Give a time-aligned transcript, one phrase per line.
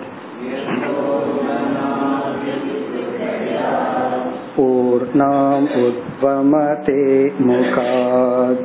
[4.55, 7.03] पूर्णाम् उद्वमते
[7.48, 8.63] मुखात्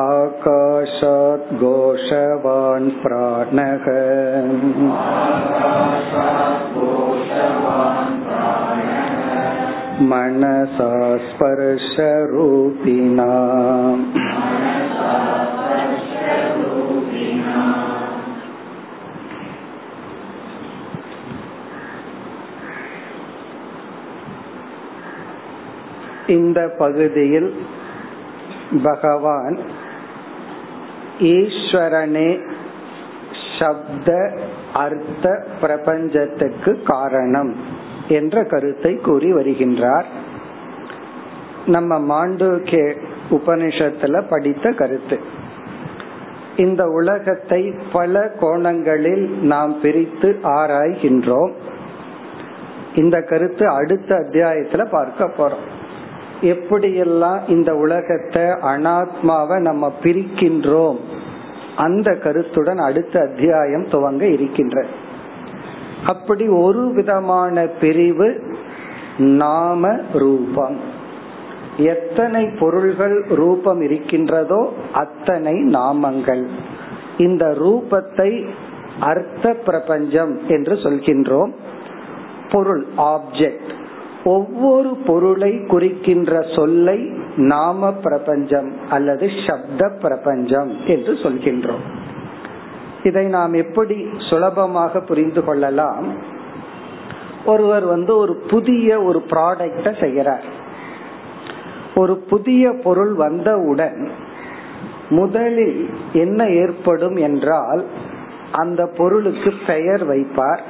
[0.00, 3.86] आकाशात् घोषवान् प्राणः
[10.09, 13.29] मनसा स्पर्शरूपिणा
[26.27, 27.53] இந்த பகுதியில்
[28.83, 29.57] பகவான்
[31.27, 32.39] ஈஸ்வரனே
[33.60, 34.08] சப்த
[34.74, 37.56] அர்த்த பிரபஞ்சத்துக்கு காரணம்
[38.08, 40.04] என்ற கருத்தை கூறி வருகின்றார்.
[41.66, 42.86] நம்ம மாண்டூகே
[43.30, 45.18] உபனிஷத்துல படித்த கருத்து.
[46.56, 51.52] இந்த உலகத்தை பல கோணங்களில் நாம் பிரித்து ஆராய்கின்றோம்.
[52.94, 55.66] இந்த கருத்து அடுத்த அத்தியாயத்துல பார்க்க போறோம்.
[56.42, 61.00] எப்படியெல்லாம் இந்த உலகத்தை அனாத்மாவை நம்ம பிரிக்கின்றோம்
[61.76, 64.84] அந்த கருத்துடன் அடுத்த அத்தியாயம் துவங்க இருக்கின்ற.
[66.06, 68.54] அப்படி ஒரு விதமான பிரிவு
[69.18, 70.80] நாம ரூபம்.
[71.76, 76.46] எத்தனை பொருள்கள் ரூபம் இருக்கின்றதோ அத்தனை நாமங்கள்.
[77.18, 78.46] இந்த ரூபத்தை
[79.00, 81.50] அர்த்த பிரபஞ்சம் என்று சொல்கின்றோம்.
[82.50, 83.70] பொருள் ஆப்ஜெக்ட்
[84.24, 91.84] ஒவ்வொரு பொருளை குறிக்கின்ற சொல்லை நாம பிரபஞ்சம் அல்லது சப்த பிரபஞ்சம் என்று சொல்கின்றோம்.
[93.02, 96.14] இதை நாம் எப்படி சுலபமாக புரிந்து கொள்ளலாம்?
[97.46, 100.44] ஒருவர் வந்து ஒரு புதிய ஒரு ப்ராடக்ட செய்கிறார்.
[101.94, 104.10] ஒரு புதிய பொருள் வந்தவுடன்
[105.08, 107.86] முதலில் என்ன ஏற்படும் என்றால்
[108.52, 110.60] அந்த பொருளுக்கு பெயர் வைப்பார்.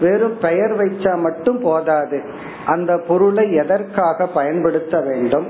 [0.00, 2.22] வெறும் பெயர் வைச்சா மட்டும் போதாது.
[2.68, 5.46] அந்த பொருளை எதற்காக பயன்படுத்த வேண்டும்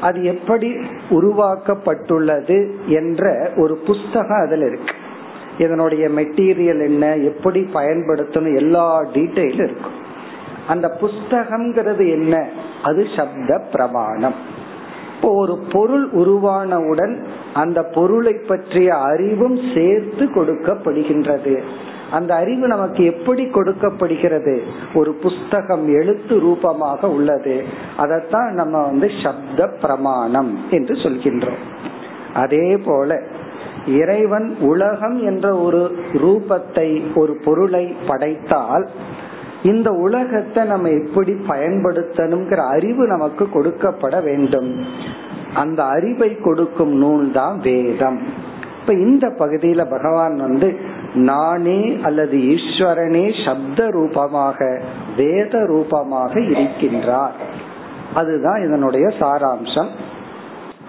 [0.00, 0.76] அது எப்படி
[1.10, 4.94] உருவாக்கப்பட்டுள்ளது என்ற ஒரு புஸ்தகம் அதுல இருக்கு.
[5.58, 9.98] இதனுடைய மெட்டீரியல் என்ன எப்படி பயன்படுத்தணும் எல்லா டீட்டெயிலும் இருக்கும்.
[10.68, 12.48] அந்த புஸ்தகம்ங்கிறது என்ன?
[12.82, 14.34] அது சப்த பிரமாணம்.
[15.16, 21.62] இப்போ ஒரு பொருள் உருவானவுடன் அந்த பொருளை பற்றிய அறிவும் சேர்த்து கொடுக்கப்படுகின்றது.
[22.10, 24.62] அந்த அறிவு நமக்கு எப்படி கொடுக்கப்படுகிறது?
[24.94, 27.64] ஒரு புஸ்தகம் எழுத்து ரூபமாக உள்ளது.
[27.96, 31.62] அதைத்தான் நம்ம வந்து சப்த பிரமாணம் என்று சொல்கின்றோம்.
[32.34, 33.22] அதே போல
[33.86, 38.88] இறைவன் உலகம் என்ற ஒரு ரூபத்தை ஒரு பொருளை படைத்தால்
[39.62, 44.84] இந்த உலகத்தை நம்ம எப்படி பயன்படுத்தணுங்கிற அறிவு நமக்கு கொடுக்கப்பட வேண்டும்.
[45.54, 48.18] அந்த அறிவை கொடுக்கும் நூல் தான் வேதம்.
[48.80, 50.76] இப்ப இந்த பகுதியில பகவான் வந்து
[51.14, 54.82] நானே அல்லது ஈஸ்வரனே சப்த ரூபமாக
[55.16, 57.32] வேத ரூபமாக இருக்கின்றார்.
[58.14, 59.88] அதுதான் இதனுடைய சாராம்சம்.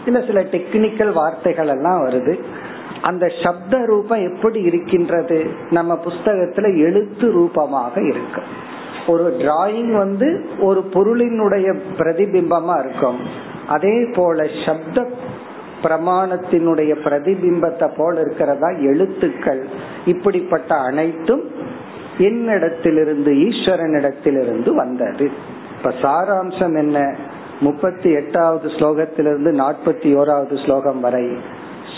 [0.05, 2.39] இல்ல சில டெக்னிக்கல் வார்த்தைகள் எல்லாம் வருது.
[3.01, 5.51] அந்த சப்த ரூபம் எப்படி இருக்கின்றது?
[5.71, 8.41] நம்ம புஸ்தகத்துல எழுத்து ரூபமாக இருக்கு.
[9.07, 13.19] ஒரு டிராயிங் வந்து ஒரு பொருளினுடைய பிரதிபிம்பமா இருக்கும்.
[13.67, 15.09] அதே போல சப்த
[15.83, 18.67] பிரமாணத்தினுடைய பிரதிபிம்பத்தை போல இருக்கிறதா?
[18.67, 19.67] எழுத்துக்கள்.
[20.05, 21.43] இப்படிப்பட்ட அனைத்தும்
[22.17, 25.31] என்னிடத்திலிருந்து ஈஸ்வரனிடத்திலிருந்து வந்தது.
[25.77, 27.15] இப்ப சாராம்சம் என்ன?
[27.59, 31.37] முப்பத்தி எட்டாவது ஸ்லோகத்திலிருந்து நாற்பத்தி ஓராவது ஸ்லோகம் வரை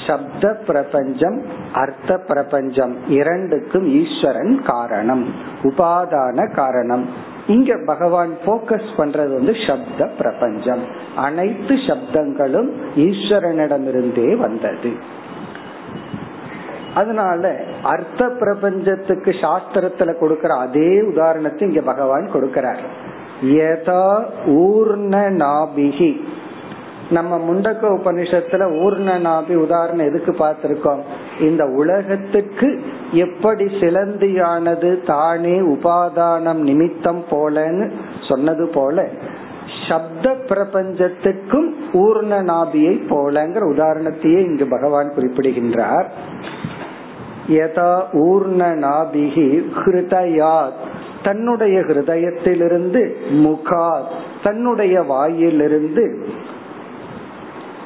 [0.07, 1.41] சப்த பிரபஞ்சம்
[1.73, 5.33] அர்த்த பிரபஞ்சம் இரண்டுக்கும் ஈஸ்வரன் காரணம்
[5.63, 7.31] உபாதான காரணம்.
[7.47, 10.81] இங்க பகவான் போக்கஸ் பண்றது வந்து சப்த பிரபஞ்சம்.
[11.15, 14.91] அனைத்து சப்தங்களும் ஈஸ்வரனிடமிருந்தே வந்தது.
[16.93, 22.79] அதனால அர்த்த பிரபஞ்சத்துக்கு சாஸ்திரத்துல கொடுக்கிற அதே உதாரணத்தை இங்க பகவான் கொடுக்கிறார்.
[23.43, 26.21] யதா ஊர்ண நாபிகி
[27.09, 31.01] நம்ம முண்டக்க உபனிஷத்துல ஊர்ண நாபி உதாரணம் எதுக்கு பார்த்திருக்கோம்?
[31.39, 32.81] இந்த உலகத்துக்கு
[33.11, 37.91] எப்படி சிலந்தியானது தானே உபாதானம் நிமித்தம் போலன்னு
[38.29, 39.07] சொன்னது போல
[39.89, 46.11] சப்த பிரபஞ்சத்துக்கும் ஊர்ண நாபியை போலங்கிற உதாரணத்தையே இங்கு பகவான் குறிப்பிடுகின்றார்.
[47.47, 50.79] யதா ஊர்ண நாபிகி ஹிருதயாத்
[51.23, 54.01] தன்னுடைய ஹிருதயத்திலிருந்து முகா
[54.43, 56.27] தன்னுடைய வாயிலிருந்து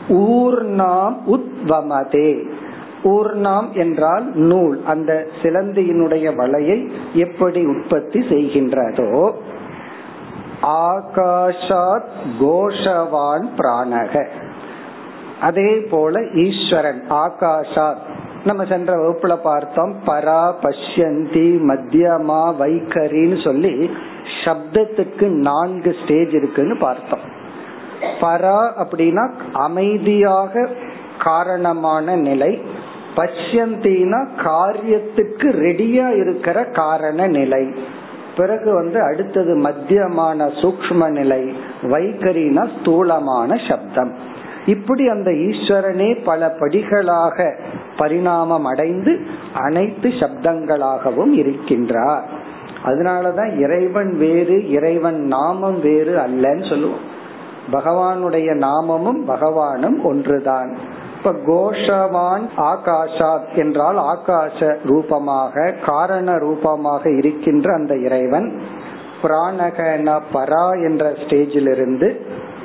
[0.10, 2.44] ஊர்ணாம் உத்வமதே.
[3.04, 4.82] ஊர்ணாம் என்றால் நூல்.
[4.86, 9.32] அந்த சிலந்தியினுடைய வலையை எப்படி உற்பத்தி செய்கின்றதோ
[10.62, 14.28] ஆகாஷாத் கோஷவான் பிராணக.
[15.42, 18.04] அதே போல ஈஸ்வரன் ஆகாஷாத்.
[18.46, 23.90] நம்ம சென்ற வகுப்புல பார்த்தோம் பரா பஷ்யந்தி மத்தியமா வைகரின்னு சொல்லி
[24.46, 27.20] சப்தத்துக்கு நான்கு ஸ்டேஜ் இருக்குன்னு பார்த்தோம்.
[28.22, 30.70] பரா அப்படின்னா அமைதியாக
[31.20, 32.62] காரணமான நிலை
[33.18, 37.68] பஷ்யந்தினா காரியத்துக்கு ரெடியா இருக்கிற காரண நிலை.
[38.38, 44.14] பிறகு வந்து அடுத்தது மத்தியமான சூக்ம நிலை வைகரினா ஸ்தூலமான சப்தம்.
[44.66, 47.60] இப்படி அந்த ஈஸ்வரனே பல படிகளாக
[47.98, 49.20] பரிணாமம் அடைந்து
[49.54, 52.22] அனைத்து சப்தங்களாகவும் இருக்கின்றார்.
[52.84, 57.16] அதனாலதான் இறைவன் வேறு இறைவன் நாமம் வேறு அல்லன்னு சொல்லுவோம்.
[57.72, 60.78] பகவானுடைய நாமமும் பகவானும் ஒன்றுதான்.
[61.28, 68.62] இப்ப கோஷவான் ஆகாஷாத் என்றால் ஆகாச ரூபமாக காரண ரூபமாக இருக்கின்ற அந்த இறைவன்
[69.24, 72.22] பிராணகன பரா என்ற ஸ்டேஜிலிருந்து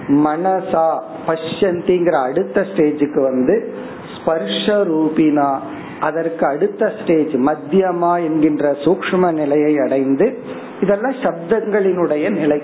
[0.09, 3.75] மனசா பஷ்யந்திங்கிற அடுத்த ஸ்டேஜுக்கு வந்து
[4.17, 5.59] ஸ்பர்ஷ ரூபினா
[6.01, 10.39] அதற்கு அடுத்த ஸ்டேஜ் மத்தியமா என்கின்ற சூக்ம நிலையை அடைந்து
[10.81, 12.63] இதெல்லாம் சப்தங்களினுடைய நிலை.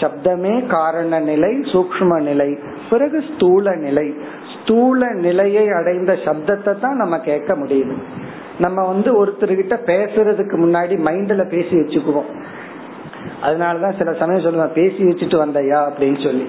[0.00, 2.58] சப்தமே காரண நிலை சூக்ம நிலை.
[2.90, 4.14] பிறகு ஸ்தூல நிலை.
[4.64, 7.92] ஸ்தூல நிலையை அடைந்த சப்தத்தை தான் நம்ம கேட்க முடியுது.
[8.58, 12.42] நம்ம வந்து ஒருத்தர்கிட்ட பேசுறதுக்கு முன்னாடி மைண்ட்ல பேசி வச்சுக்குவோம்.
[13.42, 15.88] அதனாலதான் சில சமயம் சொல்லுவேன் பேசி வச்சுட்டு வந்தையா?
[15.88, 16.48] அப்படின்னு சொல்லி.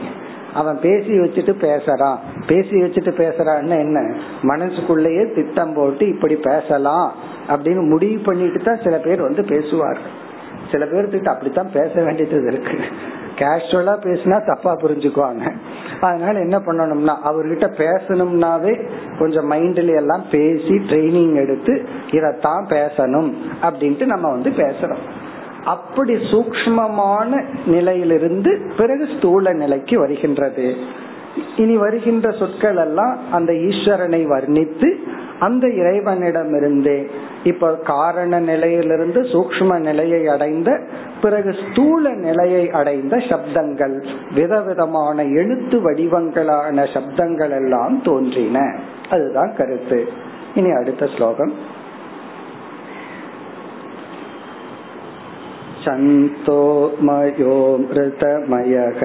[0.53, 2.17] அவன் பேசி வச்சுட்டு பேசுறான்
[2.47, 4.15] பேசி வச்சுட்டு பேசுறான்னு என்ன?
[4.41, 7.13] மனசுக்குள்ளேயே திட்டம் போட்டு இப்படி பேசலாம்
[7.47, 10.23] அப்படின்னு முடிவு பண்ணிட்டு தான் சில பேர் வந்து பேசுவார்கள்.
[10.71, 12.77] சில பேர்த்துக்கிட்ட அப்படித்தான் பேச வேண்டியது இருக்கு.
[13.35, 15.51] கேஷுவலா பேசினா தப்பா புரிஞ்சுக்குவாங்க.
[16.01, 18.73] அதனால என்ன பண்ணணும்னா அவர்கிட்ட பேசணும்னாவே
[19.19, 23.29] கொஞ்சம் மைண்ட்ல எல்லாம் பேசி ட்ரைனிங் எடுத்து இதத்தான் பேசணும்
[23.61, 25.03] அப்படின்ட்டு நம்ம வந்து பேசுறோம்.
[25.65, 30.75] அப்படி சூக்மமான நிலையிலிருந்து பிறகு ஸ்தூல நிலைக்கு வருகின்றது.
[31.57, 34.89] இனி வருகின்ற சொற்கள் எல்லாம் அந்த ஈஸ்வரனை வர்ணித்து
[35.39, 36.99] அந்த இறைவனிடமிருந்தே
[37.45, 40.69] இப்ப காரண நிலையிலிருந்து சூக்ம நிலையை அடைந்த
[41.21, 43.95] பிறகு ஸ்தூல நிலையை அடைந்த சப்தங்கள்
[44.33, 48.59] விதவிதமான எழுத்து வடிவங்களான சப்தங்கள் எல்லாம் தோன்றின
[49.09, 49.99] அதுதான் கருத்து
[50.55, 51.53] இனி அடுத்த ஸ்லோகம்
[55.85, 56.61] சந்தோ
[56.99, 59.01] மயோ மிருதமயக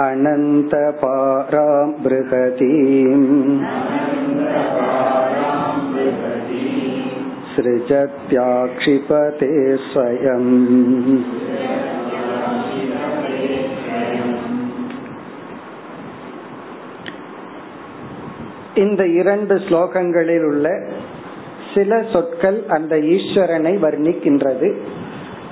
[0.07, 3.29] अनन्तपारां बृहतीम्
[7.55, 9.53] सृजत्याक्षिपते
[9.89, 10.51] स्वयम्
[18.76, 20.82] இந்த இரண்டு ஸ்லோகங்களில் உள்ள
[21.76, 24.74] சில சொற்கள் அந்த ஈஸ்வரனை வர்ணிக்கின்றது.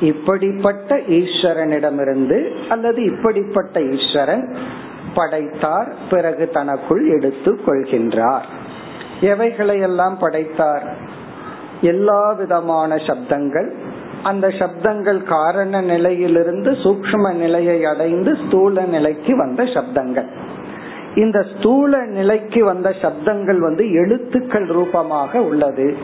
[0.02, 4.56] இப்படிப்பட்ட ஈஸ்வரனிடமிருந்து அல்லது இப்படிப்பட்ட ஈஸ்வரன்
[5.14, 8.44] படைத்தார் பிறகு தனக்குள் எடுத்து கொள்கின்றார்.
[9.22, 10.96] எவைகளையெல்லாம் படைத்தார்?
[11.82, 13.72] எல்லா விதமான சப்தங்கள்.
[14.24, 20.28] அந்த சப்தங்கள் காரண நிலையிலிருந்து சூக்ம நிலையை அடைந்து ஸ்தூல நிலைக்கு வந்த சப்தங்கள்.
[21.16, 25.98] இந்த ஸ்தூல நிலைக்கு வந்த சப்தங்கள் வந்து எழுத்துக்கள் ரூபமாக உள்ளது.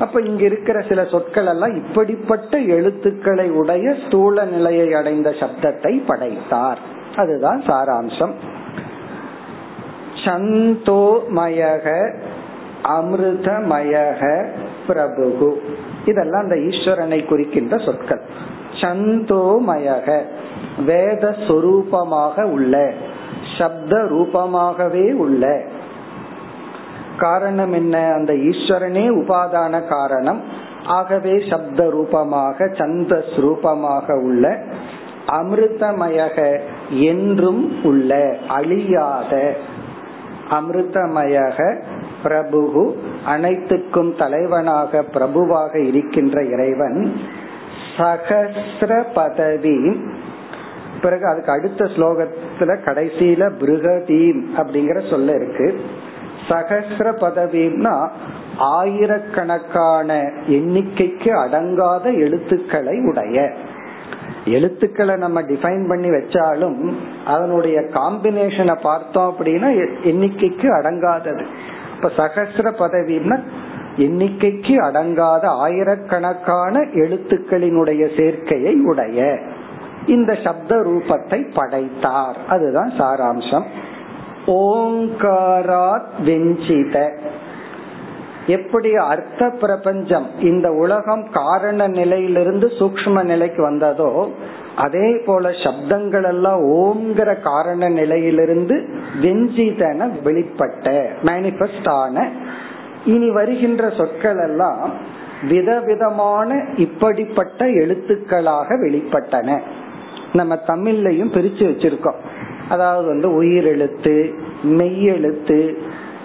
[0.00, 6.78] அப்ப இங்க இருக்கிற சில சொற்கள் எல்லாம் இப்படிப்பட்ட எழுத்துக்களை உடைய ஸ்தூல நிலையை அடைந்த சப்தத்தை படைத்தார்.
[7.16, 8.32] அதுதான் சாராம்சம்.
[10.24, 12.14] சந்தோமயக
[12.84, 14.48] அமிர்தமயக
[14.88, 15.54] பிரபுகு.
[16.06, 18.20] இதெல்லாம் அந்த ஈஸ்வரனை குறிக்கின்ற சொற்கள்.
[18.80, 20.22] சந்தோமயக
[20.84, 22.92] வேத சொரூபமாக உள்ள
[23.58, 25.62] சப்த ரூபமாகவே உள்ள.
[27.16, 27.98] காரணம் என்ன?
[28.12, 30.42] அந்த ஈஸ்வரனே உபாதான காரணம்.
[30.86, 34.62] ஆகவே சப்த ரூபமாக சந்த ரூபமாக உள்ள
[35.26, 36.58] அமிர்தமயக
[36.90, 39.56] என்றும் உள்ள அழியாத
[40.50, 41.82] அமிர்தமயக
[42.22, 42.96] பிரபு
[43.26, 47.20] அனைத்துக்கும் தலைவனாக பிரபுவாக இருக்கின்ற இறைவன்
[47.96, 50.04] சகசிர பதவி
[51.04, 55.68] பிறகு அதுக்கு அடுத்த ஸ்லோகத்துல கடைசியில பிருகதீம் அப்படிங்கிற சொல்ல இருக்கு.
[56.48, 57.94] சகசிர பதவின்னா
[58.58, 60.08] ஆயிரக்கணக்கான
[60.48, 63.52] எண்ணிக்கைக்கு அடங்காத எழுத்துக்களை உடைய.
[64.44, 66.80] எழுத்துக்களை நம்ம டிஃபைன் பண்ணி வச்சாலும்
[67.26, 69.70] அதனுடைய காம்பினேஷனை பார்த்தோம் அப்படின்னா
[70.04, 71.44] எண்ணிக்கைக்கு அடங்காதது.
[71.96, 73.38] இப்ப சகசிர பதவின்னா
[73.96, 79.38] எண்ணிக்கைக்கு அடங்காத ஆயிரக்கணக்கான எழுத்துக்களினுடைய சேர்க்கையை உடைய.
[80.06, 82.36] இந்த சப்த ரூபத்தை படைத்தார்.
[82.48, 83.64] அதுதான் சாராம்சம்.
[84.46, 87.10] ஓங்காராத் வெஞ்சித.
[88.46, 94.30] எப்படி அர்த்த பிரபஞ்சம் இந்த உலகம் காரண நிலையிலிருந்து சூக்ம நிலைக்கு வந்ததோ
[94.76, 98.88] அதே போல சப்தங்கள் எல்லாம் ஓங்கிற காரண நிலையிலிருந்து
[99.22, 102.28] வெஞ்சிதன வெளிப்பட்ட மேனிபெஸ்ட் ஆன.
[103.04, 104.90] இனி வருகின்ற சொற்கள் எல்லாம்
[105.48, 109.60] விதவிதமான இப்படிப்பட்ட எழுத்துக்களாக வெளிப்பட்டன.
[110.34, 112.20] நம்ம தமிழ்லையும் பிரிச்சு வச்சிருக்கோம்.
[112.68, 115.74] அதாவது வந்து உயிரெழுத்து மெய்யெழுத்து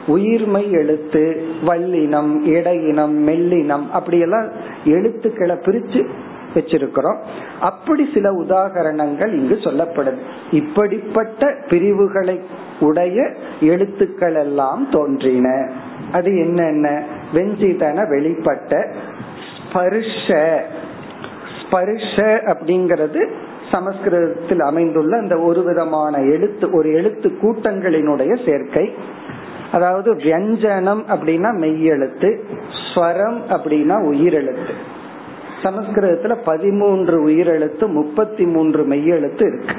[0.07, 4.47] உயிர்மை எழுத்து வல்லினம் இடையினம் மெல்லினம் அப்படியெல்லாம்
[4.85, 6.07] எழுத்துக்களை பிரிச்சு
[6.55, 7.17] வச்சிருக்கிறோம்.
[7.59, 10.17] அப்படி சில உதாகரணங்கள் இங்கு சொல்லப்படுது.
[10.51, 12.39] இப்படிப்பட்ட பிரிவுகளை
[12.79, 15.69] உடைய எழுத்துக்கள் எல்லாம் தோன்றின.
[16.11, 17.03] அது என்னென்ன?
[17.33, 18.93] வெஞ்சிதன வெளிப்பட்ட
[19.69, 20.59] ஸ்பர்ஷ.
[21.61, 23.29] ஸ்பர்ஷ அப்படிங்கிறது
[23.71, 28.93] சமஸ்கிருதத்தில் அமைந்துள்ள அந்த ஒரு விதமான எழுத்து ஒரு எழுத்து கூட்டங்களினுடைய சேர்க்கை.
[29.71, 32.29] அதாவது வியஞ்சனம் அப்படின்னா மெய்யெழுத்து
[32.83, 34.73] ஸ்வரம் அப்படின்னா உயிரெழுத்து.
[35.63, 39.75] சமஸ்கிருதத்துல பதிமூன்று உயிரெழுத்து முப்பத்தி மூன்று மெய்யெழுத்து இருக்கு.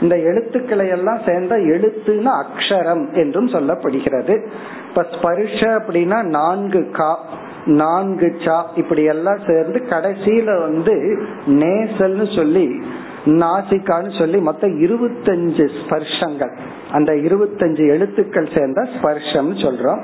[0.00, 4.46] இந்த எழுத்துக்களை எல்லாம் சேர்ந்த எழுத்துனா அக்ஷரம் என்றும் சொல்லப்படுகிறது.
[4.88, 7.24] இப்ப ஸ்பர்ஷ அப்படின்னா நான்கு கா
[7.66, 12.82] நான்கு சா இப்படி எல்லாம் சேர்ந்து கடைசியில வந்து நேசல்னு சொல்லி
[13.26, 16.56] நாசிக்கான்னு சொல்லி மொத்தம் இருபத்தஞ்சு ஸ்பர்ஷங்கள்.
[16.92, 20.02] அந்த இருபத்தஞ்சு எழுத்துக்கள் சேர்ந்தா ஸ்பர்ஷம் சொல்றோம்.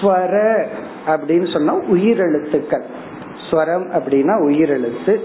[0.00, 0.64] ஸ்வர
[1.06, 2.82] அப்படின்னு சொன்னா உயிரெழுத்துக்கள்.
[3.50, 5.20] ஸ்வரம் அப்படின்னா உயிரெழுத்து.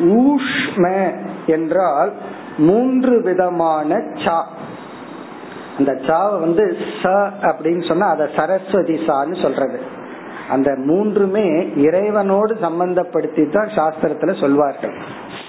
[0.00, 1.12] ஊஷ்ம
[1.46, 2.12] என்றால்
[2.58, 4.48] மூன்று விதமான சா.
[5.78, 7.08] அந்த சாவை வந்து ச
[7.42, 9.98] அப்படின்னு சொன்னா அத சரஸ்வதி சான்னு சொல்றது.
[10.50, 11.46] அந்த மூன்றுமே
[11.86, 14.94] இறைவனோடு சம்பந்தப்படுத்தி தான் சாஸ்திரத்துல சொல்வார்கள்.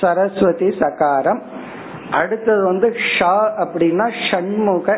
[0.01, 1.41] சரஸ்வதி சகாரம்.
[2.11, 4.97] அடுத்தது வந்து ஷா அப்படின்னா ஷண்முக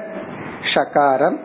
[0.73, 1.37] ஷகாரம்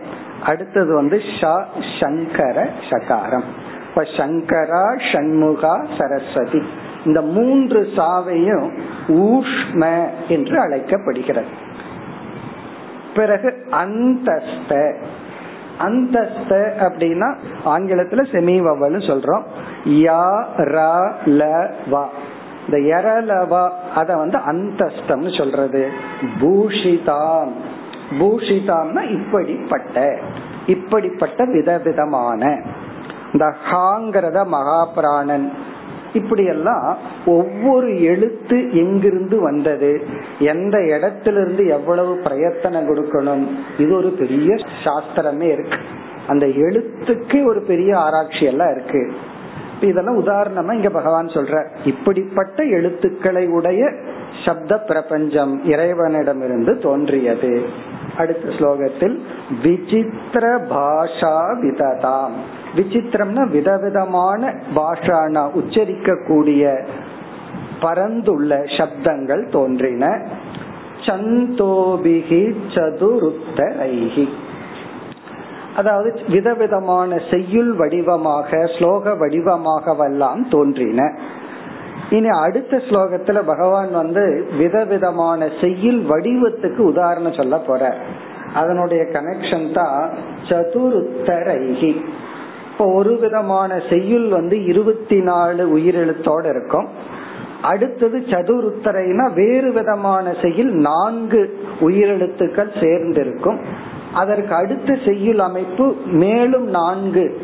[0.42, 1.54] அடுத்தது வந்து ஷா
[2.00, 3.48] சங்கர சகாரம்.
[3.88, 6.62] இப்ப சங்கரா ஷண்முகா சரஸ்வதி.
[7.04, 8.68] இந்த மூன்று சாவையும்
[9.08, 9.82] ஊஷ்ம
[10.28, 11.52] என்று அழைக்கப்படுகிறது.
[13.14, 14.72] பிறகு அந்தஸ்த
[15.78, 19.42] அந்தஸ்த அப்படின்னா ஆங்கிலத்துல செமி வவல்னு சொல்றோம்.
[19.84, 22.08] யா ர ல வா.
[22.68, 25.90] இந்த எரலவா அத வந்து அந்தஸ்தம்னு சொல்றது.
[26.40, 27.48] பூஷிதாம்.
[28.20, 30.18] பூஷிதாம்னா இப்படிப்பட்ட
[30.66, 32.60] இப்படிப்பட்ட விதவிதமான.
[33.32, 35.52] இந்த ஹாங்கிறத மகாபிராணன்.
[36.18, 36.96] இப்படியெல்லாம்
[37.26, 39.90] ஒவ்வொரு எழுத்து எங்கிருந்து வந்தது?
[40.38, 43.44] எந்த இடத்திலிருந்து எவ்வளவு பிரயத்தனம் கொடுக்கணும்?
[43.78, 45.80] இது ஒரு பெரிய சாஸ்திரமே இருக்கு.
[46.26, 49.02] அந்த எழுத்துக்கு ஒரு பெரிய ஆராய்ச்சி எல்லாம் இருக்கு.
[49.80, 53.90] இதெல்லாம் உதாரணமா இங்க பகவான் சொல்ற இப்படிப்பட்ட எழுத்துக்களை உடைய
[54.44, 57.52] சப்த பிரபஞ்சம் இறைவனிடமிருந்து தோன்றியது.
[58.16, 59.16] அடுத்த ஸ்லோகத்தில்
[59.62, 62.36] விசித்திர பாஷா விததாம்.
[62.76, 66.64] விசித்திரம்னா விதவிதமான பாஷானா உச்சரிக்க கூடிய
[67.80, 70.04] பரந்துள்ள சப்தங்கள் தோன்றின.
[71.06, 72.42] சந்தோபிகி
[72.74, 74.26] சதுருத்தரைகி
[75.76, 81.00] அதாவது விதவிதமான செய்யுள் வடிவமாக ஸ்லோக வடிவமாகவெல்லாம் தோன்றின.
[82.10, 87.94] இனி அடுத்த ஸ்லோகத்துல பகவான் வந்து விதவிதமான செய்யுள் வடிவத்துக்கு உதாரணம் சொல்ல போற.
[88.54, 90.10] அதனுடைய கனெக்ஷன் தான்
[90.48, 91.92] சதுருத்தரைகி
[92.78, 96.88] இப்போ ஒரு விதமான செய்யுள் வந்து இருபத்தி நாலு உயிரெழுத்தோட இருக்கும்.
[97.62, 103.58] அடுத்தது சதுருத்தரைனா வேறு விதமான செய்யுள் நான்கு உயிரெழுத்துக்கள் சேர்ந்திருக்கும்.
[104.14, 107.40] அதற்கு அடுத்த செய்யுள் அமைப்பு மேலும் நான்கு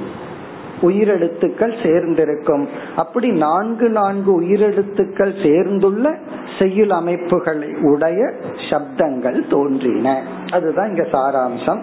[0.82, 2.68] உயிரெழுத்துக்கள் சேர்ந்திருக்கும்.
[2.96, 6.18] அப்படி நான்கு நான்கு உயிரெழுத்துக்கள் சேர்ந்துள்ள
[6.58, 8.32] செய்யுள் அமைப்புகளை உடைய
[8.70, 10.22] சப்தங்கள் தோன்றின.
[10.50, 11.80] அதுதான் இங்க சாராம்சம்.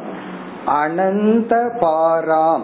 [0.65, 2.63] அனந்த பாராம்.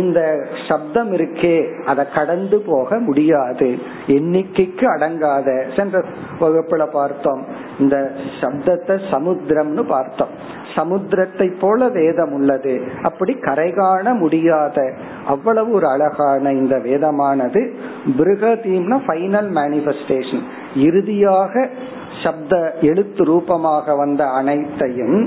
[0.00, 0.20] இந்த
[0.68, 3.68] சப்தம் இருக்கே அதை கடந்து போக முடியாது.
[4.16, 6.02] எண்ணிக்கைக்கு அடங்காத சென்ற
[6.40, 7.42] வகுப்புல பார்த்தோம்.
[7.78, 7.96] இந்த
[8.40, 10.34] சப்தத்தை சமுத்திரம்னு பார்த்தோம்.
[10.76, 12.74] சமுத்திரத்தை போல வேதம் உள்ளது.
[13.02, 14.78] அப்படி கரை காண முடியாத
[15.26, 17.62] அவ்வளவு ஒரு அழகான இந்த வேதமானது
[18.18, 20.44] பிருகதீம்னா ஃபைனல் மேனிபெஸ்டேஷன்
[20.86, 21.68] இறுதியாக
[22.22, 25.18] சப்த எழுத்து ரூபமாக வந்த அனைத்தையும்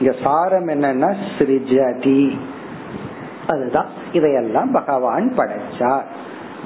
[0.00, 2.20] இங்க சாரம் என்னன்னா ஸ்ரிஜதி
[3.48, 3.86] அதுதான்.
[4.12, 6.04] இதையெல்லாம் பகவான் படைச்சார்.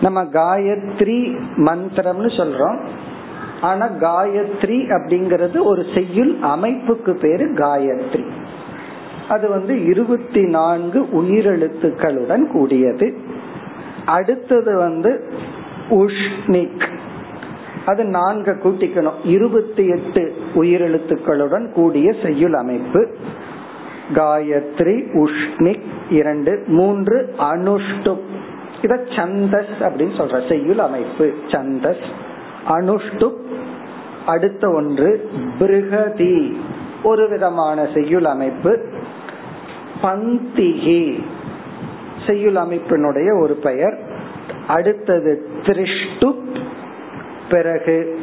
[0.00, 2.78] நம்ம காயத்ரி மந்திரம்னு சொல்றோம்.
[3.60, 8.24] ஆனா காயத்ரி அப்படிங்கிறது ஒரு செய்யுள் அமைப்புக்கு பேரு காயத்ரி.
[9.28, 13.16] அது வந்து இருபத்தி நான்கு உயிரெழுத்துக்களுடன் கூடியது.
[14.06, 15.32] அடுத்தது வந்து
[15.90, 16.86] உஷ்ணிக்.
[17.86, 19.18] அது நான்கு கூட்டிக்கணும்.
[19.24, 23.08] இருபத்தி எட்டு உயிரெழுத்துக்களுடன் கூடிய செய்யுள் அமைப்பு.
[24.14, 28.24] காயத்ரி உஷ்ணிக் இரண்டு மூன்று அனுஷ்டுப்
[28.82, 32.04] இத சந்தஸ் அப்படின்னு சொல்ற செய்யுள் அமைப்பு சந்தஸ்.
[32.68, 33.32] அனுஷ்டு
[34.26, 36.56] அடுத்த ஒன்று பிருகதி.
[37.02, 38.86] ஒரு விதமான செய்யுள் அமைப்பு.
[40.02, 41.24] பந்திகி.
[42.26, 43.98] செய்யுள் அமைப்பினுடைய ஒரு பெயர்.
[44.66, 46.34] அடுத்தது திருஷ்டு
[47.50, 48.20] பிறகு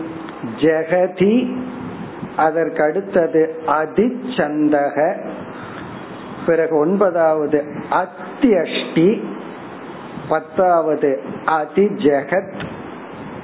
[0.58, 1.58] ஜெகதி.
[2.36, 5.26] அதற்கு அடுத்தது அதிச்சந்தக.
[6.46, 9.32] பிறகு ஒன்பதாவது அத்தியஷ்டி.
[10.30, 12.64] பத்தாவது அதிஜெகத்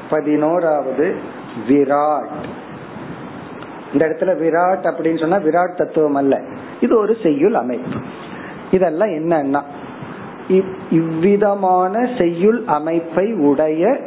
[0.10, 1.16] பதினோராவது
[1.68, 2.40] விராட்.
[3.94, 6.42] இந்த இடத்துல விராட் அப்படின்னு சொன்னா விராட் தத்துவம் அல்ல.
[6.80, 8.00] இது ஒரு செய்யுள் அமைப்பு.
[8.72, 9.62] இதெல்லாம் என்னன்னா
[10.90, 14.00] இவ்விதமான செய்யுள் அமைப்பை உடைய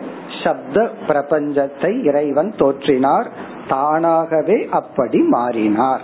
[0.45, 3.27] சப்த பிரபஞ்சத்தை இறைவன் தோற்றினார்
[3.69, 6.01] தானாகவே அப்படி மாறினார்.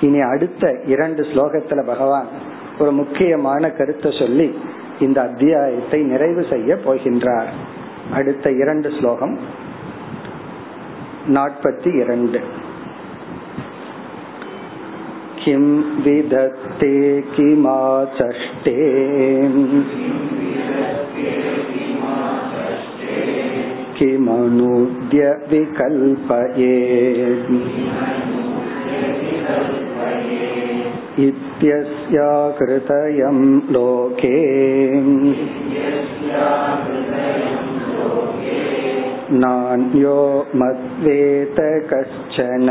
[0.00, 2.26] இனி அடுத்த இரண்டு ஸ்லோகத்துல பகவான்
[2.78, 4.58] ஒரு முக்கியமான கருத்தை சொல்லி
[4.99, 7.51] இந்த அத்தியாயத்தை நிறைவு செய்ய போகின்றார்
[8.13, 9.35] அடுத்த இரண்டு ஸ்லோகம்
[11.27, 12.39] நாற்பத்தி இரண்டு
[15.41, 15.65] किं
[16.03, 16.95] विदत्ते
[17.35, 18.73] किमाचष्टे
[23.99, 26.75] किमनूद्य विकल्पये
[32.11, 33.39] इत्यस्याकृतयं
[33.73, 34.35] लोके
[39.39, 40.19] नान्यो
[40.53, 41.59] मद्वेत
[41.91, 42.67] कश्चन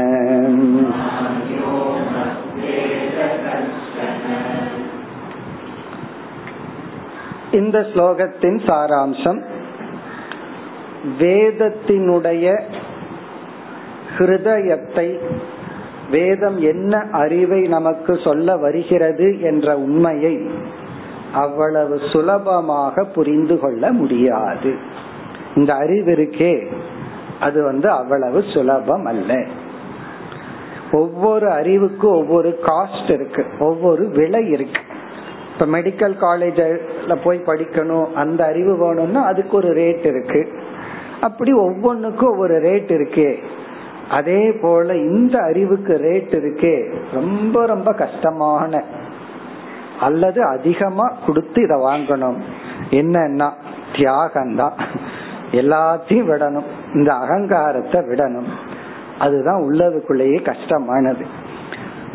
[7.58, 9.40] இந்த ஸ்லோகத்தின் சாராம்சம்
[11.20, 12.46] வேதத்தினுடைய
[14.16, 15.08] ஹிருதயத்தை
[16.11, 20.49] வேதம் என்ன அறிவை நமக்கு சொல்ல வருகிறது என்ற உண்மையை
[21.33, 24.75] அவ்வளவு சுலபமாக புரிந்து கொள்ள முடியாது.
[25.55, 26.67] இந்த அறிவு இருக்கே
[27.39, 29.43] அது வந்து அவ்வளவு சுலபம் அல்ல.
[30.91, 34.81] ஒவ்வொரு அறிவுக்கும் ஒவ்வொரு காஸ்ட் இருக்கு ஒவ்வொரு விலை இருக்கு.
[35.53, 40.47] இப்ப மெடிக்கல் காலேஜ்ல போய் படிக்கணும் அந்த அறிவு வேணும்னா அதுக்கு ஒரு ரேட் இருக்கு.
[41.21, 43.43] அப்படி ஒவ்வொன்றுக்கும் ஒவ்வொரு ரேட் இருக்கே.
[44.09, 46.95] அதே போல இந்த அறிவுக்கு ரேட் இருக்கே.
[47.13, 48.83] ரொம்ப ரொம்ப கஷ்டமான.
[49.99, 52.37] அல்லது அதிகமா கொடுத்து இத வாங்கணும்.
[52.89, 53.51] என்னன்னா
[53.93, 54.71] தியாகம்தான்.
[55.51, 56.93] எல்லாத்தையும் விடணும்.
[56.93, 58.47] இந்த அகங்காரத்தை விடணும்.
[59.19, 61.25] அதுதான் உள்ளதுக்குள்ளேயே கஷ்டமானது.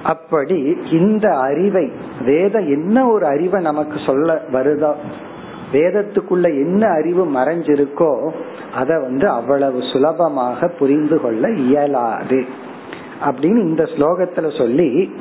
[0.03, 1.93] அப்படி இந்த அறிவை
[2.25, 4.95] வேதம் என்ன ஒரு அறிவை நமக்கு சொல்ல வருதோ
[5.73, 8.31] வேதத்துக்குள்ள என்ன அறிவு மறைஞ்சிருக்கோ
[8.75, 12.45] அதை வந்து அவ்வளவு சுலபமாக புரிந்து கொள்ள இயலாது.
[13.25, 15.15] அப்படின்னு இந்த ஸ்லோகத்துல சொல்லி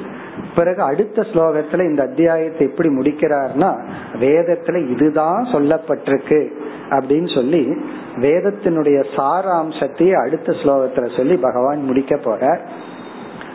[0.56, 3.78] பிறகு அடுத்த ஸ்லோகத்துல இந்த அத்தியாயத்தை எப்படி முடிக்கிறார்னா
[4.14, 6.48] வேதத்துல இதுதான் சொல்லப்பட்டிருக்கு
[6.90, 7.76] அப்படின்னு சொல்லி
[8.16, 12.62] வேதத்தினுடைய சாராம்சத்தையே அடுத்த ஸ்லோகத்துல சொல்லி பகவான் முடிக்க போற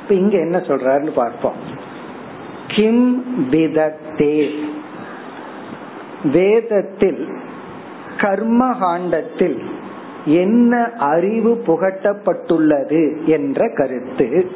[0.02, 1.54] இப்ப இங்க என்ன சொல்றாருன்னு பார்ப்போம்.
[2.68, 4.48] கிம் விதத்தே.
[6.24, 7.28] வேதத்தில்
[8.16, 9.58] கர்மகாண்டத்தில்
[10.24, 14.50] என்ன அறிவு புகட்டப்பட்டுள்ளது என்ற கருத்து.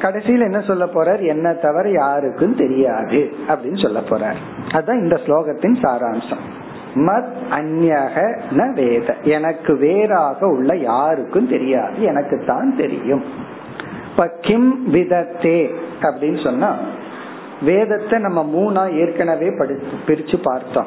[0.00, 1.26] கடைசியில் என்ன சொல்ல போறார்?
[1.26, 4.72] என்ன தவிர யாருக்கும் தெரியாது அப்படின்னு சொல்ல போறார்.
[4.72, 6.60] அதுதான் இந்த ஸ்லோகத்தின் சாராம்சம்.
[6.94, 9.16] மத் அந்யக ந வேத.
[9.22, 12.02] எனக்கு வேறாக உள்ள யாருக்கும் தெரியாது.
[12.02, 13.24] எனக்கு தான் தெரியும்.
[14.10, 16.76] இப்ப கிம் விதத்தே அப்படின்னு சொன்னா
[17.64, 20.86] வேதத்தை நம்ம மூணா ஏற்கனவே படிச்சு பிரிச்சு பார்த்தோம்.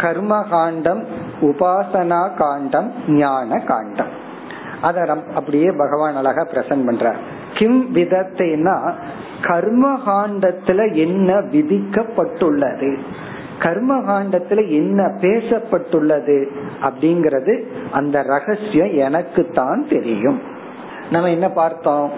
[0.00, 1.06] கர்ம காண்டம்
[1.40, 4.22] உபாசனா காண்டம் ஞான காண்டம்.
[4.80, 7.16] அத அப்படியே பகவான் அழகா பிரசன்ட் பண்றார்.
[7.54, 8.92] கிம் விதத்தைனா
[9.42, 12.98] கர்ம காண்டத்துல என்ன விதிக்கப்பட்டுள்ளது?
[13.58, 16.46] கர்ம காண்டத்துல என்ன பேசப்பட்டுள்ளது?
[16.82, 20.40] அப்படிங்கறது அந்த ரகசியம் எனக்கு தான் தெரியும்.
[21.10, 22.10] நம்ம என்ன பார்த்தோம்?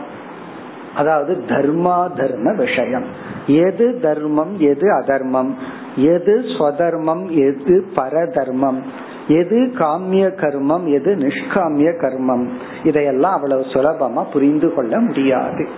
[0.97, 3.26] அதாவது தர்மா தர்ம விஷயம்.
[3.47, 5.55] எது தர்மம் எது அதர்மம்?
[5.97, 8.83] எது ஸ்வதர்மம் எது பரதர்மம்?
[9.29, 12.49] எது காமிய கர்மம் எது நிஷ்காமிய கர்மம்?
[12.85, 15.69] இதையெல்லாம் அவ்வளவு சுலபமா புரிந்து கொள்ள முடியாது.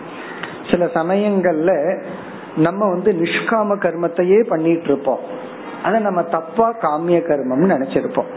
[0.70, 1.98] சில சமயங்கள்ல
[2.56, 5.18] நம்ம வந்து நிஷ்காம கர்மத்தையே பண்ணிட்டு இருப்போம்
[5.82, 8.30] ஆனா நம்ம தப்பா காமிய கர்மம்னு நினைச்சிருப்போம்.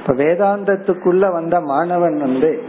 [0.00, 2.62] இப்ப வேதாந்தத்துக்குள்ள வந்த மாணவன் வந்து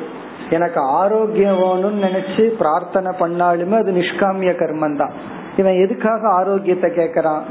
[0.50, 5.12] எனக்கு ஆரோக்கியம் வேணும்னு நினைச்சு பிரார்த்தனை பண்ணாலுமே அது நிஷ்காமிய கர்மம் தான்
[5.58, 7.44] இவன் எதுக்காக ஆரோக்கியத்தை கேக்குறான்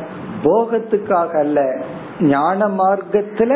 [0.44, 1.60] போகத்துக்காக அல்ல.
[2.32, 3.52] ஞான மார்க்கத்துல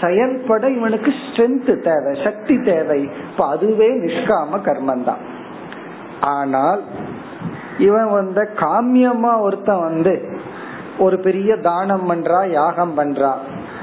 [0.00, 3.00] செயல்பட இவனுக்கு ஸ்ட்ரென்த் தேவை சக்தி தேவை.
[3.30, 5.22] இப்ப அதுவே நிஷ்காம கர்மம் தான்
[6.34, 6.82] ஆனால்
[7.78, 10.14] இவன் வந்து காமியமா ஒருத்தன் வந்து
[10.98, 13.32] ஒரு பெரிய தானம் பண்றா யாகம் பண்றா.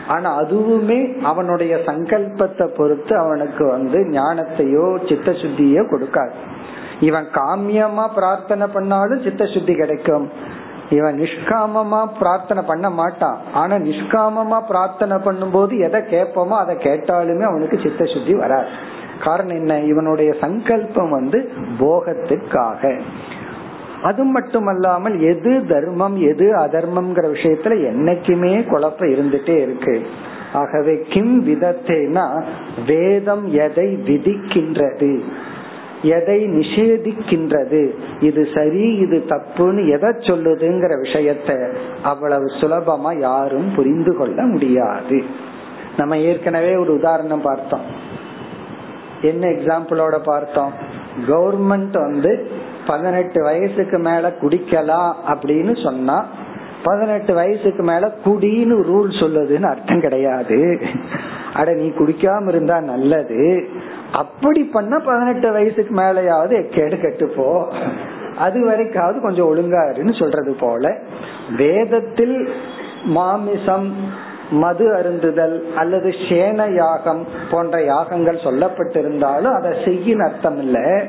[0.07, 6.35] ஆனா அதுவுமே அவனுடைய சங்கல்பத்தை பொறுத்து அவனுக்கு வந்து ஞானத்தையோ சித்த சுத்தியோ கொடுக்காது.
[6.99, 10.29] இவன் காமியமா பிரார்த்தனை பண்ணாலும் சித்த சுத்தி கிடைக்கும்.
[10.89, 13.37] இவன் நிஷ்காமமா பிரார்த்தனை பண்ண மாட்டான்.
[13.53, 18.67] ஆனா நிஷ்காமமா பிரார்த்தனை பண்ணும்போது எதை கேட்போமோ அதை கேட்டாலுமே அவனுக்கு சித்த சுத்தி வராது.
[19.23, 19.79] காரணம் என்ன?
[19.79, 22.99] இவனுடைய சங்கல்பம் வந்து போகத்துக்காக
[24.03, 30.07] அது மட்டுமல்லாமல் எது தர்மம் எது அதர்மம்ங்கிற விஷயத்துல என்னைக்குமே குழப்பம் இருந்துட்டே இருக்கு.
[30.53, 32.43] ஆகவே கிம் விதத்தைனா
[32.87, 35.21] வேதம் எதை விதிக்கின்றது?
[36.05, 37.81] எதை நிஷேதிக்கின்றது?
[38.19, 41.49] இது சரி இது தப்புன்னு எதை சொல்லுதுங்கிற விஷயத்த
[42.03, 45.23] அவ்வளவு சுலபமா யாரும் புரிந்து கொள்ள முடியாது.
[45.97, 47.85] நம்ம ஏற்கனவே ஒரு உதாரணம் பார்த்தோம்.
[49.21, 50.71] என்ன எக்ஸாம்பிளோட பார்த்தோம்?
[51.27, 52.51] கவர்மெண்ட் வந்து
[52.87, 56.25] பதினெட்டு வயசுக்கு மேல குடிக்கலாம் அப்படின்னு சொன்னா
[56.83, 60.79] பதினெட்டு வயசுக்கு மேல குடின்னு ரூல் சொல்லுதுன்னு அர்த்தம் கிடையாது.
[61.53, 63.67] அட நீ குடிக்காம இருந்தா நல்லது.
[64.11, 67.73] அப்படி பண்ண பதினெட்டு வயசுக்கு மேலேயாவது கேடு கட்டுப்போ.
[68.37, 70.97] அது வரைக்காவது கொஞ்சம் ஒழுங்காருன்னு சொல்றது போல.
[71.57, 72.49] வேதத்தில்
[73.03, 73.95] மாமிசம்
[74.51, 81.07] மது அருந்துதல் அல்லது சேன யாகம் போன்ற யாகங்கள் சொல்லப்பட்டிருந்தாலும் அதை செய்யின் அர்த்தம் இல்லை.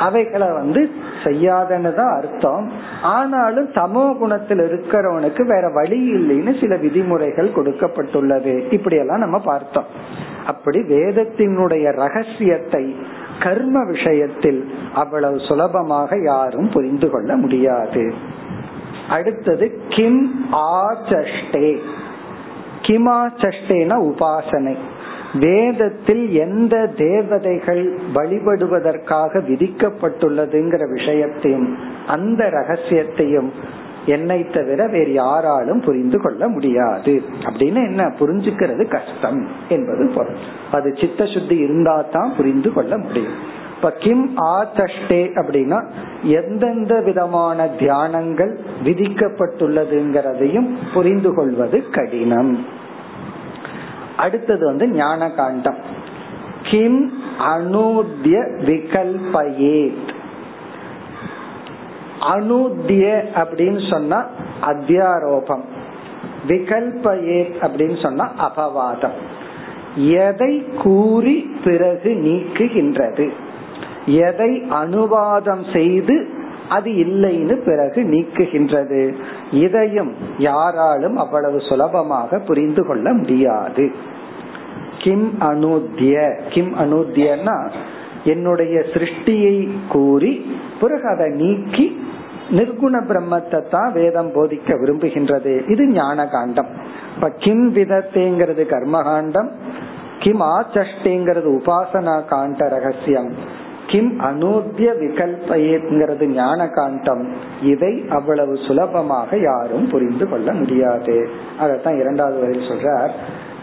[0.00, 0.90] அவைகளை வந்து
[1.24, 2.72] செய்யாதன்னு தான் அர்த்தம்.
[3.02, 8.72] ஆனாலும் சமோ குணத்தில் இருக்கிறவனுக்கு வேற வழி இல்லைன்னு சில விதிமுறைகள் கொடுக்கப்பட்டுள்ளது.
[8.72, 9.84] இப்படி எல்லாம் நம்ம பார்த்தோம்.
[10.46, 12.96] அப்படி வேதத்தினுடைய ரகசியத்தை
[13.42, 14.60] கர்ம விஷயத்தில்
[14.94, 18.14] அவ்வளவு சுலபமாக யாரும் புரிந்து கொள்ள முடியாது.
[19.10, 21.78] அடுத்தது கிம் ஆச்சஷ்டே.
[22.82, 24.76] கிமாச்சஷ்டேன உபாசனை.
[25.34, 33.50] வேதத்தில் எந்த தேவதைகள் வழிபடுவதற்காக விதிக்கப்பட்டுள்ளதுங்கிற விஷயத்தையும் அந்த ரகசியத்தையும்
[34.06, 37.22] என்னை தவிர வேறு யாராலும் புரிந்து கொள்ள முடியாது.
[37.42, 38.12] அப்படின்னு என்ன?
[38.18, 40.34] புரிஞ்சுக்கிறது கஷ்டம் என்பது பொருள்.
[40.72, 43.58] அது சித்த சுத்தி இருந்தா தான் புரிந்து கொள்ள முடியும்.
[43.76, 45.84] இப்ப கிம் ஆதஷ்டே அப்படின்னா
[46.22, 52.78] எந்தெந்த விதமான தியானங்கள் விதிக்கப்பட்டுள்ளதுங்கிறதையும் புரிந்து கொள்வது கடினம்.
[54.20, 55.76] அடுத்தது வந்து ஞான காண்டம்
[56.62, 60.08] கிம் அனூத்ய விகல்பயேத்.
[62.20, 64.26] அனூத்திய அப்படின்னு சொன்னா
[64.66, 65.62] அத்தியாரோபம்.
[66.48, 69.16] விகல்பயேத் அப்படின்னு சொன்னா அபவாதம்.
[69.96, 73.30] எதை கூறி பிறகு நீக்குகின்றது?
[74.06, 76.28] எதை அனுவாதம் செய்து
[76.76, 79.02] அது இல்லைன்னு பிறகு நீக்குகின்றது.
[79.64, 80.12] இதையும்
[80.48, 83.86] யாராலும் அவ்வளவு சுலபமாக புரிந்து கொள்ள முடியாது.
[85.02, 86.16] கிம் அனுத்திய
[86.52, 87.56] கிம் அனுத்தியன்னா
[88.24, 89.56] என்னுடைய சிருஷ்டியை
[89.88, 90.32] கூறி
[90.80, 91.86] பிறகு அதை நீக்கி
[92.58, 95.52] நிர்குண பிரம்மத்தை தான் வேதம் போதிக்க விரும்புகின்றது.
[95.72, 96.70] இது ஞான காண்டம்
[97.14, 99.50] இப்ப கிம் விதத்தேங்கிறது கர்மகாண்டம்
[100.22, 103.30] கிம் ஆச்சஷ்டேங்கிறது உபாசனா காண்ட ரகசியம்.
[103.90, 107.28] கிம் அனூத்திய விகல்பயேங்கிறது ஞான காண்டம்
[107.62, 111.28] இதை அவ்வளவு சுலபமாக யாரும் புரிந்து கொள்ள முடியாது.
[111.60, 113.10] அதத்தான் இரண்டாவது வரையில் சொல்றார்.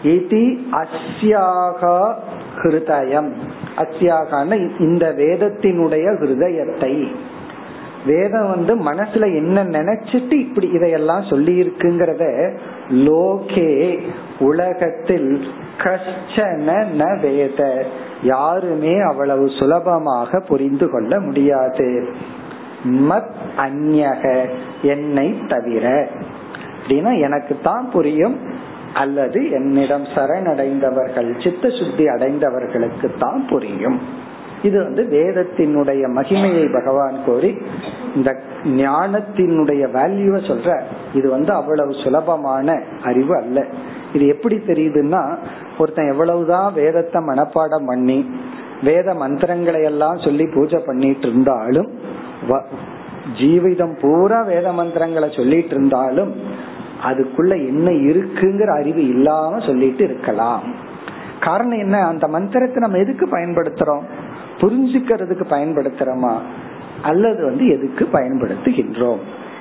[0.02, 2.14] இதி அஸ்யாகா
[2.56, 3.30] ஹிருதயம்.
[3.76, 7.06] அஸ்யாகான இந்த வேதத்தினுடைய ஹிருதயத்தை.
[8.06, 12.56] வேதம் வந்து மனசுல என்ன நினைச்சிட்டு இப்படி இதையெல்லாம் சொல்லி இருக்குங்கிறத
[12.90, 13.98] லோகே
[14.38, 15.44] உலகத்தில்
[15.78, 17.84] கஷ்டன ந வேத
[18.22, 22.08] யாருமே அவ்வளவு சுலபமாக புரிந்து கொள்ள முடியாது.
[22.84, 24.48] மத் அந்யக
[24.82, 26.08] என்னை தவிர.
[26.86, 28.66] அப்படின்னா எனக்கு தான் புரியும்.
[28.94, 34.00] அல்லது என்னிடம் சரணடைந்தவர்கள் சித்த சுத்தி அடைந்தவர்களுக்கு தான் புரியும்.
[34.62, 37.58] இது வந்து வேதத்தினுடைய மகிமையை பகவான் கோரி
[38.14, 40.82] இந்த ஞானத்தினுடைய வேல்யூவை சொல்ற
[41.14, 43.64] இது வந்து அவ்வளவு சுலபமான அறிவு அல்ல.
[44.12, 45.36] இது எப்படி தெரியுதுன்னா
[45.78, 48.30] ஒருத்தன் எவ்வளவுதான் வேதத்தை மனப்பாடம் பண்ணி
[48.82, 51.88] வேத மந்திரங்களை எல்லாம் சொல்லி பூஜை பண்ணிட்டு இருந்தாலும்
[53.40, 56.34] ஜீவிதம் பூரா வேத மந்திரங்களை சொல்லிட்டு இருந்தாலும்
[57.04, 60.62] அதுக்குள்ள என்ன இருக்குங்கிற அறிவு இல்லாம சொல்லிட்டு இருக்கலாம்.
[61.40, 62.06] காரணம் என்ன?
[62.06, 64.02] அந்த மந்திரத்தை நம்ம எதுக்கு பயன்படுத்துறோம்?
[64.60, 66.34] புரிஞ்சுக்கிறதுக்கு பயன்படுத்துறோமா?
[67.02, 69.18] அல்லது வந்து எதுக்கு பயன்படுத்துகின்றோம்?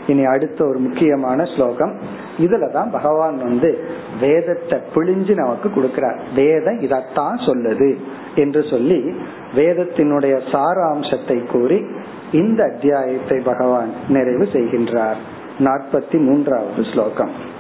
[0.08, 2.00] இனி அடுத்த ஒரு முக்கியமான ஸ்லோகம்.
[2.38, 3.88] இதுலதான் பகவான் வந்து
[4.20, 6.20] வேதத்தை பிழிஞ்சு நமக்கு கொடுக்கிறார்.
[6.36, 7.96] வேதம் இதத்தான் சொல்லுது
[8.36, 9.14] என்று சொல்லி
[9.56, 11.86] வேதத்தினுடைய சாராம்சத்தை கூறி
[12.32, 15.20] இந்த அத்தியாயத்தை பகவான் நிறைவு செய்கின்றார்.
[15.60, 17.56] நாற்பத்தி மூன்றாவது ஸ்லோகம்.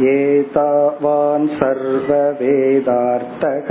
[0.08, 3.70] एतावान् सर्ववेदार्थक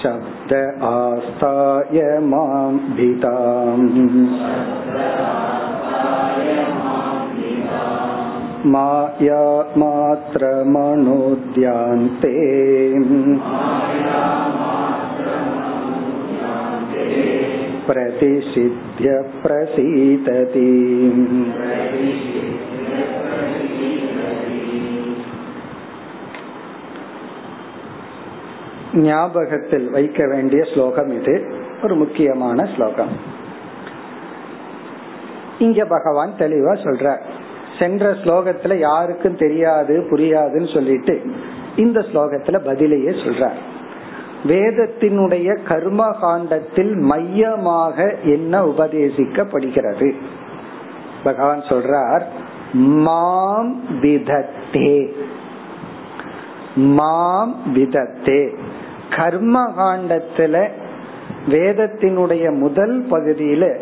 [0.00, 0.52] शब्द
[0.88, 2.00] आस्ताय
[2.32, 3.86] मां भिताम्
[8.66, 9.42] माया
[9.80, 11.04] मात्रमनोद्यान्ते
[17.88, 19.08] प्रतिषिध्य
[19.42, 20.70] प्रसीदति
[29.02, 31.34] ஞாபகத்தில் வைக்க வேண்டிய ஸ்லோகம் இது
[31.84, 33.12] ஒரு முக்கியமான ஸ்லோகம்
[35.58, 37.06] இங்க பகவான் தெளிவா சொல்ற
[37.79, 41.31] சென்ற ஸ்லோகத்துல யாருக்கும் தெரியாது புரியாதுன்னு சொல்லிட்டு
[41.75, 43.61] இந்த ஸ்லோகத்துல பதிலையே சொல்றார்.
[44.47, 50.13] வேதத்தினுடைய கர்ம காண்டத்தில் மையமாக என்ன உபதேசிக்கப்படுகிறது?
[51.23, 52.21] பகவான் சொல்றார்
[52.73, 55.11] மாம் விதத்தே.
[56.75, 58.57] மாம் விதத்தே.
[59.15, 60.67] கர்ம காண்டத்துல
[61.49, 63.77] வேதத்தினுடைய முதல் பகுதியில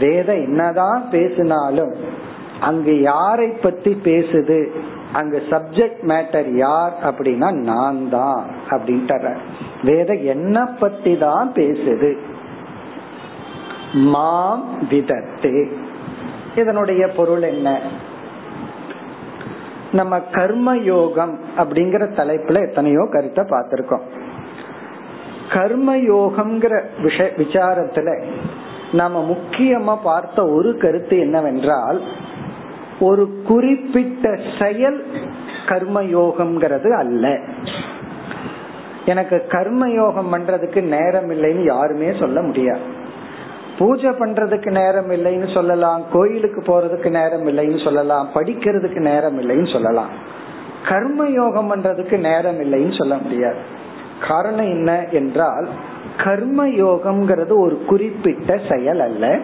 [0.00, 2.11] வேத என்னதான் பேசினாலும்
[2.62, 4.58] அங்கு யாரை பத்தி பேசுது?
[5.12, 9.36] அங்க சப்ஜெக்ட் மேட்டர் யார் அப்படின்னா நான் தான் அப்படின்ட்டு
[9.82, 12.10] வேத என்ன பத்தி தான் பேசுது?
[13.92, 15.70] மாம் விதத்து.
[16.56, 17.80] இதனுடைய பொருள் என்ன?
[19.92, 24.04] நம்ம கர்ம யோகம் அப்படிங்கிற தலைப்புல எத்தனையோ கருத்தை பார்த்திருக்கோம்.
[25.52, 28.22] கர்ம யோகம்ங்கிற விஷ விசாரத்துல
[28.92, 32.00] நாம முக்கியமா பார்த்த ஒரு கருத்து என்னவென்றால்
[33.02, 35.04] ஒரு குறிப்பிட்ட செயல்
[35.66, 37.38] கர்மயோகம்ங்கிறது அல்ல.
[39.06, 42.80] எனக்கு கர்மயோகம் பண்றதுக்கு நேரம் இல்லைன்னு யாருமே சொல்ல முடியாது.
[43.78, 50.08] பூஜை பண்றதுக்கு நேரம் இல்லைன்னு சொல்லலாம் கோயிலுக்கு போறதுக்கு நேரம் இல்லைன்னு சொல்லலாம் படிக்கிறதுக்கு நேரம் இல்லைன்னு சொல்லலாம்.
[50.88, 53.56] கர்ம யோகம் பண்றதுக்கு நேரம் இல்லைன்னு சொல்ல முடியாது.
[54.28, 55.68] காரணம் என்ன என்றால்
[56.16, 59.38] கர்ம யோகம்ங்கிறது ஒரு குறிப்பிட்ட செயல் அல்ல.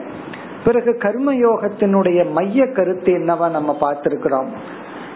[0.65, 4.49] பிறகு கர்ம யோகத்தினுடைய மைய கருத்து என்னவா நம்ம பார்த்திருக்கிறோம்?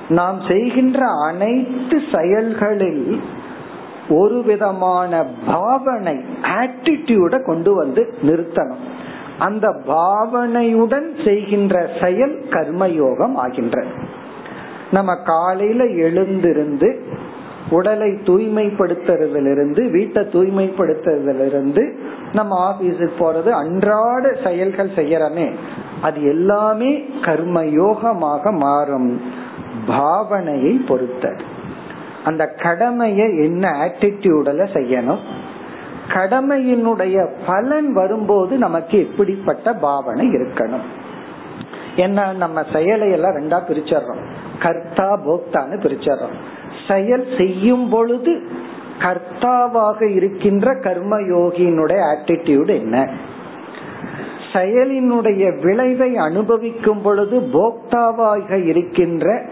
[0.09, 3.21] நாம் செய்கின்ற அனைத்து செயல்களில்
[4.09, 8.83] ஒரு விதமான பாவனை ஆட்டிடியூட கொண்டு வந்து நிறுத்தணும்.
[9.39, 13.85] அந்த பாவனையுடன் செய்கின்ற செயல் கர்மயோகம் ஆகின்ற
[14.91, 17.03] நம்ம காலையில எழுந்திருந்து
[17.71, 21.85] உடலை தூய்மைப்படுத்துறதிலிருந்து வீட்டை தூய்மைப்படுத்துறதிலிருந்து
[22.33, 25.55] நம்ம ஆபீஸுக்கு போறது அன்றாட செயல்கள் செய்யறமே.
[26.03, 29.21] அது எல்லாமே கர்மயோகமாக மாறும்.
[29.89, 31.43] பாவனையை பொறுத்தது.
[32.25, 35.19] அந்த கடமையை என்ன ஆட்டிடியூடல செய்யணும்?
[36.09, 40.87] கடமையினுடைய பலன் வரும்போது நமக்கு எப்படிப்பட்ட பாவனை இருக்கணும்?
[41.97, 44.23] என்ன நம்ம செயலை எல்லாம் ரெண்டா பிரிச்சர்றோம்
[44.59, 46.37] கர்த்தா போக்தான்னு பிரிச்சர்றோம்
[46.89, 48.43] செயல் செய்யும் பொழுது
[48.99, 53.09] கர்த்தாவாக இருக்கின்ற கர்மயோகியினுடைய ஆட்டிடியூடு என்ன?
[54.53, 59.43] செயலினுடைய விளைவை அனுபவிக்கும் பொழுது போக்தாவாக இருக்கின்ற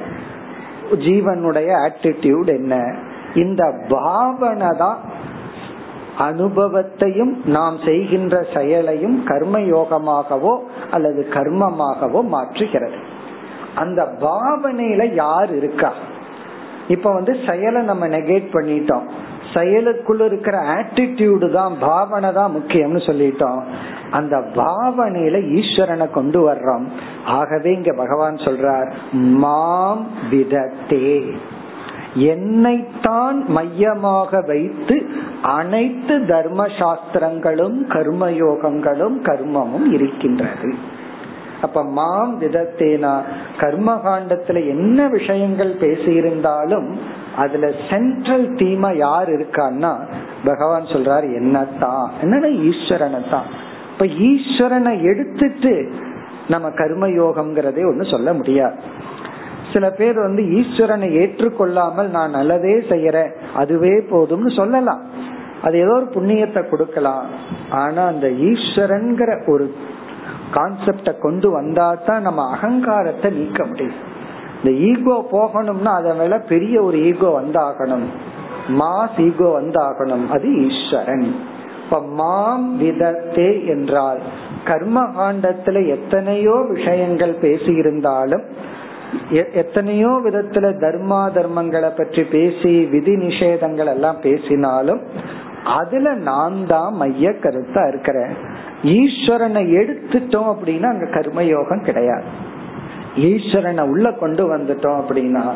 [0.91, 2.95] ஜீவனுடைய ஆட்டிடியூட் என்ன?
[3.35, 4.99] இந்த பாவனை தான்
[6.19, 10.59] அனுபவத்தையும் நாம் செய்கின்ற செயலையும் கர்மயோகமாகவோ
[10.91, 12.99] அல்லது கர்மமாகவோ மாற்றுகிறது.
[13.75, 15.93] அந்த பாவனையில யார் இருக்கா?
[16.89, 19.09] இப்ப வந்து செயலை நம்ம நெகேட் பண்ணிட்டோம்.
[19.55, 23.63] செயலுக்குள்ள இருக்கிற ஆட்டிடியூடு தான் பாவனை தான் முக்கியம்னு சொல்லிட்டோம்.
[24.11, 26.87] அந்த பாவனையில ஈஸ்வரனை கொண்டு வர்றோம்.
[27.39, 31.11] ஆகவே இங்க பகவான் சொல்றார் மாம் விதத்தே.
[32.15, 34.97] என்னைத்தான் மையமாக வைத்து
[35.43, 40.71] அனைத்து தர்ம சாஸ்திரங்களும் கர்மயோகங்களும் கர்மமும் இருக்கின்றது.
[41.63, 43.15] அப்ப மாம் விதத்தேனா
[43.59, 46.89] கர்மகாண்டத்துல என்ன விஷயங்கள் பேசியிருந்தாலும்
[47.37, 49.93] அதுல சென்ட்ரல் தீமா யார் இருக்கான்னா
[50.45, 52.07] பகவான் சொல்றாரு என்னத்தான்?
[52.23, 53.45] என்னன்னா ஈஸ்வரனை தான்
[53.93, 55.93] இப்ப ஈஸ்வரனை எடுத்துட்டு
[56.49, 58.77] நம்ம கர்மயோகம்ங்கிறதே ஒண்ணு சொல்ல முடியாது.
[59.73, 65.03] சில பேர் வந்து ஈஸ்வரனை ஏற்றுக்கொள்ளாமல் நான் நல்லதே செய்யறேன் அதுவே போதும்னு சொல்லலாம்.
[65.63, 67.27] அது ஏதோ ஒரு புண்ணியத்தை கொடுக்கலாம்.
[67.71, 69.75] ஆனா அந்த ஈஸ்வரன்கிற ஒரு
[70.57, 73.99] கான்செப்ட கொண்டு வந்தா தான் நம்ம அகங்காரத்தை நீக்க முடியும்.
[74.61, 78.07] இந்த ஈகோ போகணும்னா அதை மேல பெரிய ஒரு ஈகோ வந்தாகணும்.
[78.81, 80.27] மாஸ் ஈகோ வந்தாகணும்.
[80.29, 81.29] அது ஈஸ்வரன்.
[81.85, 84.21] இப்ப மாம் விதத்தே என்றால்
[84.65, 88.45] கர்ம காண்டத்துல எத்தனையோ விஷயங்கள் பேசியிருந்தாலும்
[89.63, 95.01] எத்தனையோ விதத்துல தர்மா தர்மங்களை பற்றி பேசி விதி நிஷேதங்கள் எல்லாம் பேசினாலும்
[95.79, 98.35] அதுல நான் தான் மைய கருத்தா இருக்கிறேன்.
[98.99, 102.29] ஈஸ்வரனை எடுத்துட்டோம் அப்படின்னா அங்க கர்மயோகம் கிடையாது.
[103.17, 105.53] ஈஸ்வரனை உள்ள கொண்டு வந்துட்டோம் அப்படின்னா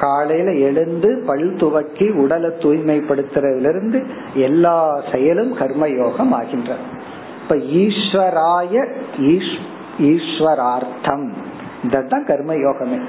[0.00, 4.02] காலையில எழுந்து பல் துவக்கி உடலை தூய்மைப்படுத்துறதுல இருந்து
[4.34, 6.74] எல்லா செயலும் கர்மயோகம் ஆகின்ற.
[7.42, 8.86] இப்ப ஈஸ்வராய
[9.98, 11.32] ஈஸ்வரார்த்தம்.
[11.84, 13.00] இதுதான் கர்மயோகமே.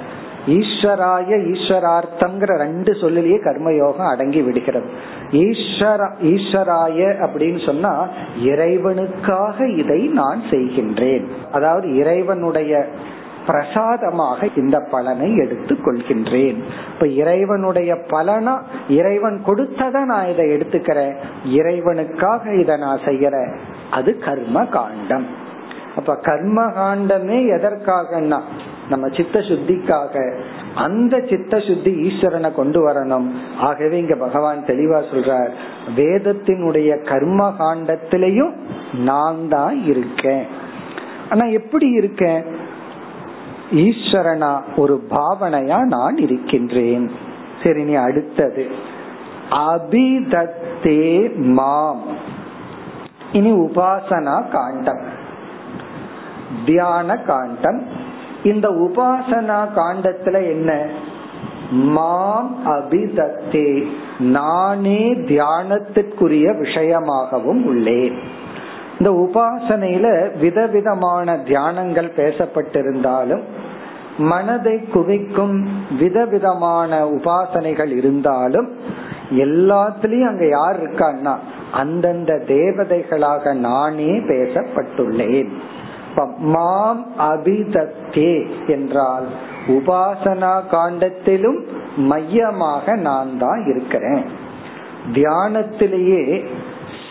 [0.47, 4.85] ஈஸ்வராய ஈஸ்வரார்த்தம்ங்கிற ரெண்டு சொல்லிலேயே கர்மயோகம் அடங்கி விடுகிறது.
[5.31, 8.07] ஈஸ்வர ஈஸ்வராய அப்படின்னு சொன்னா
[8.45, 11.25] இறைவனுக்காக இதை நான் செய்கின்றேன்.
[11.51, 12.87] அதாவது இறைவனுடைய
[13.47, 16.59] பிரசாதமாக இந்த பலனை எடுத்து கொள்கின்றேன்.
[16.93, 18.55] இப்ப இறைவனுடைய பலனா
[18.89, 21.15] இறைவன் கொடுத்தத நான் இதை எடுத்துக்கிறேன்.
[21.59, 23.51] இறைவனுக்காக இதை நான் செய்யறேன்
[23.91, 25.27] அது கர்ம காண்டம்
[25.95, 28.39] அப்ப கர்ம காண்டமே எதற்காகனா
[28.89, 30.15] நம்ம சித்த சுத்திக்காக
[30.75, 33.25] அந்த சித்த சுத்தி ஈஸ்வரனை கொண்டு வரணும்.
[33.59, 35.51] ஆகவே இங்க பகவான் தெளிவா சொல்றார்
[35.95, 38.53] வேதத்தினுடைய கர்ம காண்டத்திலையும்
[39.09, 40.45] நான் தான் இருக்கேன்.
[41.29, 42.43] ஆனா எப்படி இருக்கேன்?
[43.71, 47.11] ஈஸ்வரனா ஒரு பாவனையா நான் இருக்கின்றேன்.
[47.63, 48.71] சரி நீ அடுத்தது.
[49.51, 52.01] அபிதத்தே மாம்.
[53.31, 55.01] இனி உபாசனா காண்டம்.
[56.65, 57.85] தியான காண்டம்.
[58.43, 60.87] இந்த உபாசனா காண்டத்துல என்ன?
[61.71, 63.87] மாம் அபிதத்தே.
[64.19, 68.36] நானே தியானத்திற்குரிய விஷயமாகவும் உள்ளேன்.
[68.97, 70.07] இந்த உபாசனையில
[70.39, 73.43] விதவிதமான தியானங்கள் பேசப்பட்டிருந்தாலும்
[74.17, 75.57] மனதை குவிக்கும்
[75.99, 78.69] விதவிதமான உபாசனைகள் இருந்தாலும்
[79.45, 81.33] எல்லாத்துலயும் அங்க யார் இருக்கான்னா
[81.71, 85.51] அந்தந்த தேவதைகளாக நானே பேசப்பட்டுள்ளேன்.
[86.53, 88.33] மாம் அபிதத்தே
[88.67, 89.27] என்றால்
[89.67, 91.59] உபாசனா காண்டத்திலும்
[92.11, 94.23] மையமாக நான் தான் இருக்கிறேன்.
[95.13, 96.23] தியானத்திலேயே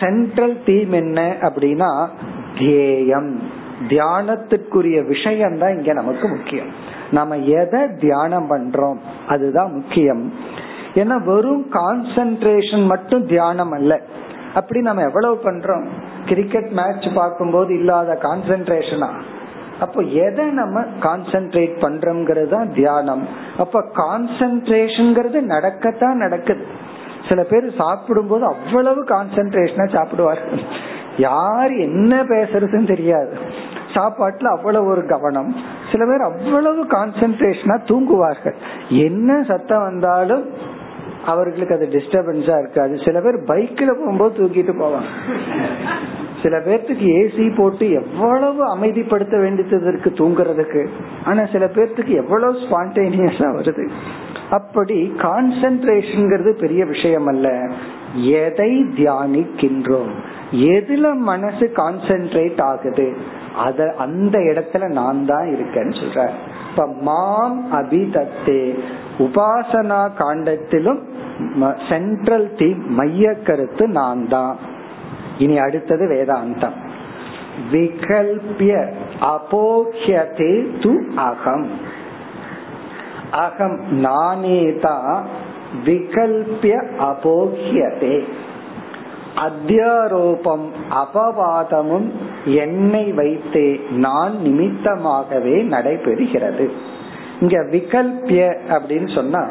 [0.00, 2.08] சென்ட்ரல் தீம் என்ன அப்படின்னா
[2.58, 3.30] தியேயம்
[3.88, 6.70] தியானத்துக்குரிய விஷயம் தான் இங்க நமக்கு முக்கியம்.
[7.10, 10.32] நம்ம எதை தியானம் பண்றோம் அதுதான் முக்கியம்.
[10.94, 14.00] ஏன்னா வெறும் கான்சென்ட்ரேஷன் மட்டும் தியானம் அல்ல.
[14.54, 15.86] அப்படி நம்ம எவ்வளவு பண்றோம்?
[16.26, 19.10] கிரிக்கெட் மேட்ச் பார்க்கும்போது இல்லாத கான்சென்ட்ரேஷனா
[19.80, 23.24] அப்போ எதை நம்ம கான்சென்ட்ரேட் பண்றோம்ங்கிறது தான் தியானம்.
[23.58, 25.12] அப்ப கான்சென்ட்ரேஷன்
[25.54, 26.64] நடக்கத்தான் நடக்குது.
[27.28, 30.62] சில பேர் சாப்பிடும் போது அவ்வளவு கான்சென்ட்ரேஷனா சாப்பிடுவார்கள்
[31.16, 33.36] யார் என்ன பேசுறதுன்னு தெரியாது.
[33.94, 35.54] சாப்பாட்டுல அவ்வளவு ஒரு கவனம்.
[35.92, 38.56] சில பேர் அவ்வளவு கான்சென்ட்ரேஷனா தூங்குவார்கள்.
[38.88, 40.50] என்ன சத்தம் வந்தாலும்
[41.24, 42.98] அவர்களுக்கு அது டிஸ்டர்பன்ஸா இருக்காது.
[43.04, 45.10] சில பேர் பைக்ல போகும்போது தூக்கிட்டு போவாங்க.
[46.42, 50.86] சில பேர்த்துக்கு ஏசி போட்டு எவ்வளவு அமைதிப்படுத்த வேண்டியது இருக்கு தூங்குறதுக்கு.
[51.24, 53.88] ஆனா சில பேர்த்துக்கு எவ்வளவு ஸ்பான்டேனியஸா வருது.
[54.50, 57.68] அப்படி கான்சென்ட்ரேஷன் பெரிய விஷயம் அல்ல
[58.14, 60.10] எதை தியானிக்கின்றோம்?
[60.52, 63.16] எதுல மனசு கான்சென்ட்ரேட் ஆகுது?
[63.56, 66.30] அத அந்த இடத்துல நான் தான் இருக்கேன்னு சொல்ற
[66.70, 68.74] இப்ப மாம் அபிதத்தே
[69.18, 71.02] உபாசனா காண்டத்திலும்
[71.88, 74.56] சென்ட்ரல் தீம் மைய கருத்து நான் தான்.
[75.38, 76.72] இனி அடுத்தது வேதாந்தம்.
[77.72, 78.88] விகல்பிய
[79.20, 81.94] அபோக்யதே து அகம்.
[83.44, 85.14] அகம் நானே தான்
[85.84, 86.74] விகல்பிய
[87.10, 88.18] அபோகியதே
[89.46, 90.66] அத்தியாரோபம்
[91.02, 92.06] அபவாதமும்
[92.44, 96.66] என்னை வைத்தே நான் நிமித்தமாகவே நடைபெறுகிறது.
[97.40, 99.42] இங்க விகல்பிய அப்படின்னு சொன்னா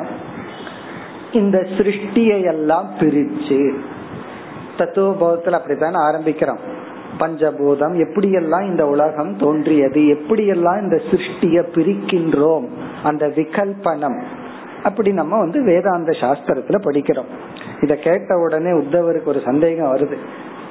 [1.32, 3.60] இந்த சிருஷ்டியை எல்லாம் பிரிச்சு
[4.78, 6.64] தத்துவபோதத்துல அப்படித்தான் ஆரம்பிக்கிறோம்.
[7.20, 12.68] பஞ்சபூதம் எப்படியெல்லாம் இந்த உலகம் தோன்றியது எப்படியெல்லாம் இந்த சிருஷ்டிய பிரிக்கின்றோம்
[13.04, 14.22] அந்த விகல்பனம்
[14.84, 17.30] அப்படி நம்ம வந்து வேதாந்த சாஸ்திரத்துல படிக்கிறோம்.
[17.82, 20.18] இத கேட்ட உடனே உத்தவருக்கு ஒரு சந்தேகம் வருது.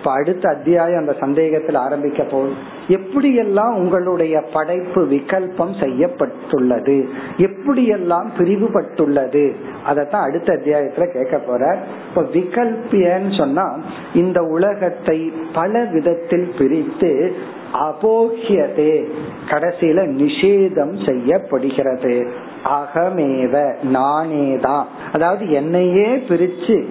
[0.04, 2.52] இப்ப அடுத்த அத்தியாயம் அந்த சந்தேகத்தில் ஆரம்பிக்க போகுது.
[2.88, 7.08] எப்படியெல்லாம் உங்களுடைய படைப்பு விகல்பம் செய்யப்பட்டுள்ளது?
[7.36, 9.54] எப்படியெல்லாம் பிரிவுபட்டுள்ளது?
[9.86, 11.78] அதத்தான் அடுத்த அத்தியாயத்துல கேட்க போற.
[12.08, 13.78] இப்ப விகல்பியன்னு சொன்னா
[14.14, 17.34] இந்த உலகத்தை பல விதத்தில் பிரித்து
[17.72, 19.08] அபோகியதே
[19.48, 22.30] கடைசியில நிஷேதம் செய்யப்படுகிறது.
[22.64, 24.84] அகமேவ நானேதான்.
[25.12, 26.84] அதாவது என்னையே பிரிச்சு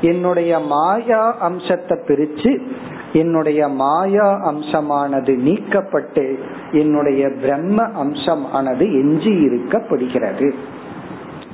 [0.00, 2.60] என்னுடைய மாயா அம்சத்தை பிரிச்சு
[3.12, 6.38] என்னுடைய மாயா அம்சமானது நீக்கப்பட்டு
[6.72, 10.52] என்னுடைய பிரம்ம அம்சமானது எஞ்சி இருக்கப்படுகிறது.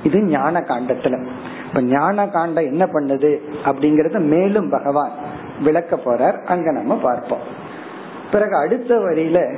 [0.03, 1.27] இது ஞான காண்டத்துல
[1.67, 3.39] இப்ப ஞான காண்டம் என்ன பண்ணுது?
[3.65, 5.11] அப்படிங்கறத மேலும் பகவான்
[5.63, 6.43] விளக்க போறார்.
[6.45, 7.39] அங்க நம்ம பார்ப்போம்.
[8.31, 9.55] பிறகு அடுத்த வரியில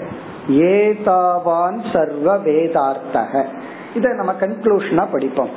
[0.49, 3.45] ஏதாவான் சர்வ வேதார்த்தக
[3.95, 5.49] இத நம்ம கன்க்ளூஷனா படிப்போம்.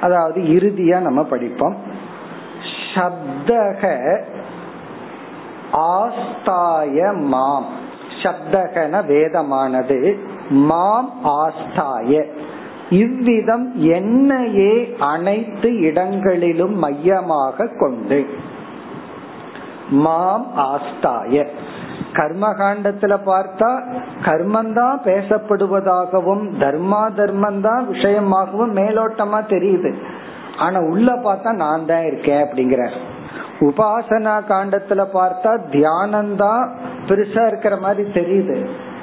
[0.00, 1.76] அதாவது இறுதியா நம்ம படிப்போம்.
[2.96, 3.82] சப்தக
[5.72, 7.70] ஆஸ்தாய மாம்
[8.22, 10.18] சப்தகன வேதமானது
[10.48, 12.24] மாம் ஆஸ்தாய
[12.90, 18.26] இவ்விதம் என்னையே அனைத்து இடங்களிலும் மையமாக கொண்டு.
[19.88, 21.46] மாம் ஆஸ்தாய.
[22.12, 23.70] கர்மகாண்டத்துல பார்த்தா
[24.24, 29.94] கர்மந்தான் பேசப்படுவதாகவும் தர்மா தர்மந்தான் விஷயமாகவும் மேலோட்டமா தெரியுது.
[30.58, 32.82] ஆனா உள்ள பார்த்தா நான் தான் இருக்கேன் அப்படிங்கிற.
[33.60, 36.64] உபாசனா காண்டத்துல பார்த்தா தியானம்தான்
[37.08, 38.56] பெருசா இருக்கிற மாதிரி தெரியுது.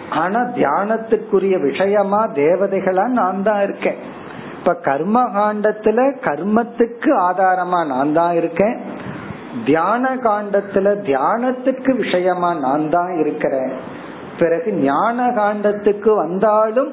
[0.10, 3.98] ஆனா தியானத்துக்குரிய விஷயமா தேவதைகளா நான் தான் இருக்கேன்.
[4.58, 8.76] இப்ப கர்ம காண்டத்துல கர்மத்துக்கு ஆதாரமா நான் தான் இருக்கேன்.
[9.66, 13.74] தியான காண்டத்துல தியானத்துக்கு விஷயமா நான் தான் இருக்கிறேன்.
[14.40, 16.92] பிறகு ஞான காண்டத்துக்கு வந்தாலும்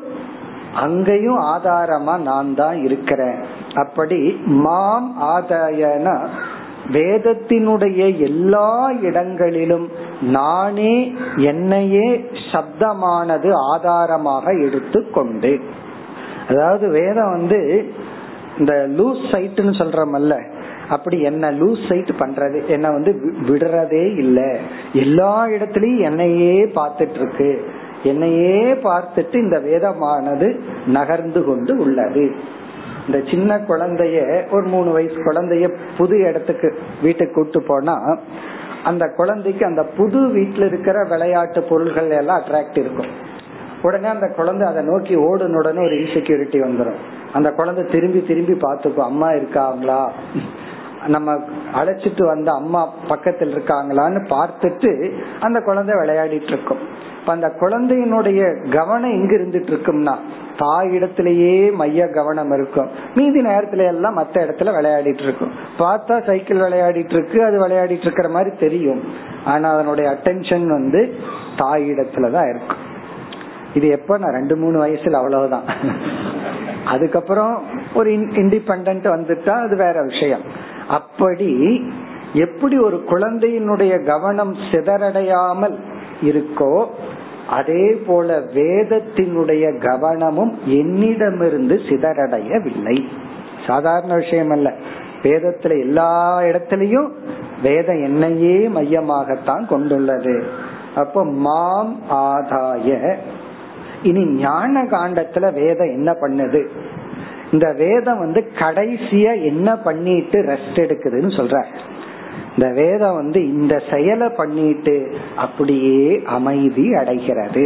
[0.75, 3.39] அங்கேயும் ஆதாரமா நான் தான் இருக்கிறேன்.
[3.75, 6.29] அப்படி மாம் ஆதாயனா
[6.93, 9.89] வேதத்தினுடைய எல்லா இடங்களிலும்
[10.21, 15.61] நானே என்னையே சப்தமானது ஆதாரமாக எடுத்துக்கொண்டு
[16.49, 17.93] அதாவது வேதம் வந்து
[18.59, 20.43] இந்த லூஸ் சைட்டுன்னு சொல்றமல்ல
[20.89, 24.59] அப்படி என்ன லூஸ் சைட் பண்றது என்ன வந்து விடுறதே இல்லை.
[24.93, 27.65] எல்லா இடத்துலயும் என்னையே பார்த்துட்டு இருக்கு
[28.03, 32.35] என்னையே பார்த்துட்டு இந்த வேதமானது நகர்ந்து கொண்டு உள்ளது.
[33.11, 34.19] இந்த சின்ன குழந்தைய
[34.51, 35.67] ஒரு மூணு வயசு குழந்தைய
[35.99, 38.19] புது இடத்துக்கு வீட்டுக்கு கூட்டு போனா
[38.85, 43.11] அந்த குழந்தைக்கு அந்த புது வீட்டுல இருக்கிற விளையாட்டு பொருள்கள் எல்லாம் அட்ராக்ட் இருக்கும்.
[43.83, 47.01] உடனே அந்த குழந்தை அதை நோக்கி ஓடுன உடனே ஒரு இன்செக்யூரிட்டி வந்துடும்
[47.33, 50.13] அந்த குழந்தை திரும்பி திரும்பி பார்த்துக்கும் அம்மா இருக்காங்களா?
[51.07, 51.39] நம்ம
[51.75, 56.79] அழைச்சிட்டு வந்த அம்மா பக்கத்தில் இருக்காங்களான்னு பார்த்துட்டு அந்த குழந்தை விளையாடிட்டு இருக்கும்.
[57.31, 60.15] அந்த குழந்தையினுடைய கவனம் எங்க இருந்துட்டு இருக்கும்னா
[60.57, 62.89] தாயிடத்திலேயே மைய கவனம் இருக்கும்.
[63.15, 65.53] மீதி நேரத்துல எல்லாம் மத்த இடத்துல விளையாடிட்டு இருக்கும்.
[65.79, 69.03] பார்த்தா சைக்கிள் விளையாடிட்டு இருக்கு அது விளையாடிட்டு இருக்கிற மாதிரி தெரியும்.
[69.45, 71.15] ஆனா அதனுடைய அட்டென்ஷன் வந்து
[71.57, 72.89] தாயிடத்துலதான் இருக்கும்.
[73.75, 75.63] இது எப்ப நான் ரெண்டு மூணு வயசுல அவ்வளவுதான்.
[76.85, 77.63] அதுக்கப்புறம்
[77.95, 80.41] ஒரு இண்டிபெண்ட் வந்துட்டா அது வேற விஷயம்.
[80.89, 81.83] அப்படி
[82.33, 85.77] எப்படி ஒரு குழந்தையினுடைய கவனம் சிதறடையாமல்
[86.21, 86.87] இருக்கோ
[87.49, 93.05] அதே போல வேதத்தினுடைய கவனமும் என்னிடமிருந்து சிதறடையவில்லை.
[93.67, 94.75] சாதாரண விஷயம் அல்ல
[95.23, 97.09] வேதத்துல எல்லா இடத்திலையும்
[97.63, 100.45] வேதம் என்னையே மையமாகத்தான் கொண்டுள்ளது.
[100.95, 103.17] அப்ப மாம் ஆதாய.
[104.03, 106.67] இனி ஞான காண்டத்துல வேதம் என்ன பண்ணுது?
[107.53, 111.65] இந்த வேதம் வந்து கடைசியா என்ன பண்ணிட்டு ரெஸ்ட் எடுக்குதுன்னு சொல்ற
[112.57, 117.65] இந்த வேதம் வந்து இந்த செயலை பண்ணிட்டு அப்படியே அமைதி அடைகிறது.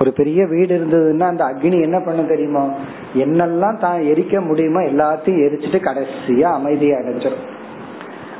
[0.00, 2.68] ஒரு பெரிய வீடு இருந்ததுன்னா அந்த அக்னி என்ன பண்ண தெரியுமா?
[3.14, 7.44] என்னெல்லாம் தான் எரிக்க முடியுமோ எல்லாத்தையும் எரிச்சிட்டு கடைசியா அமைதியை அடைஞ்சிடும்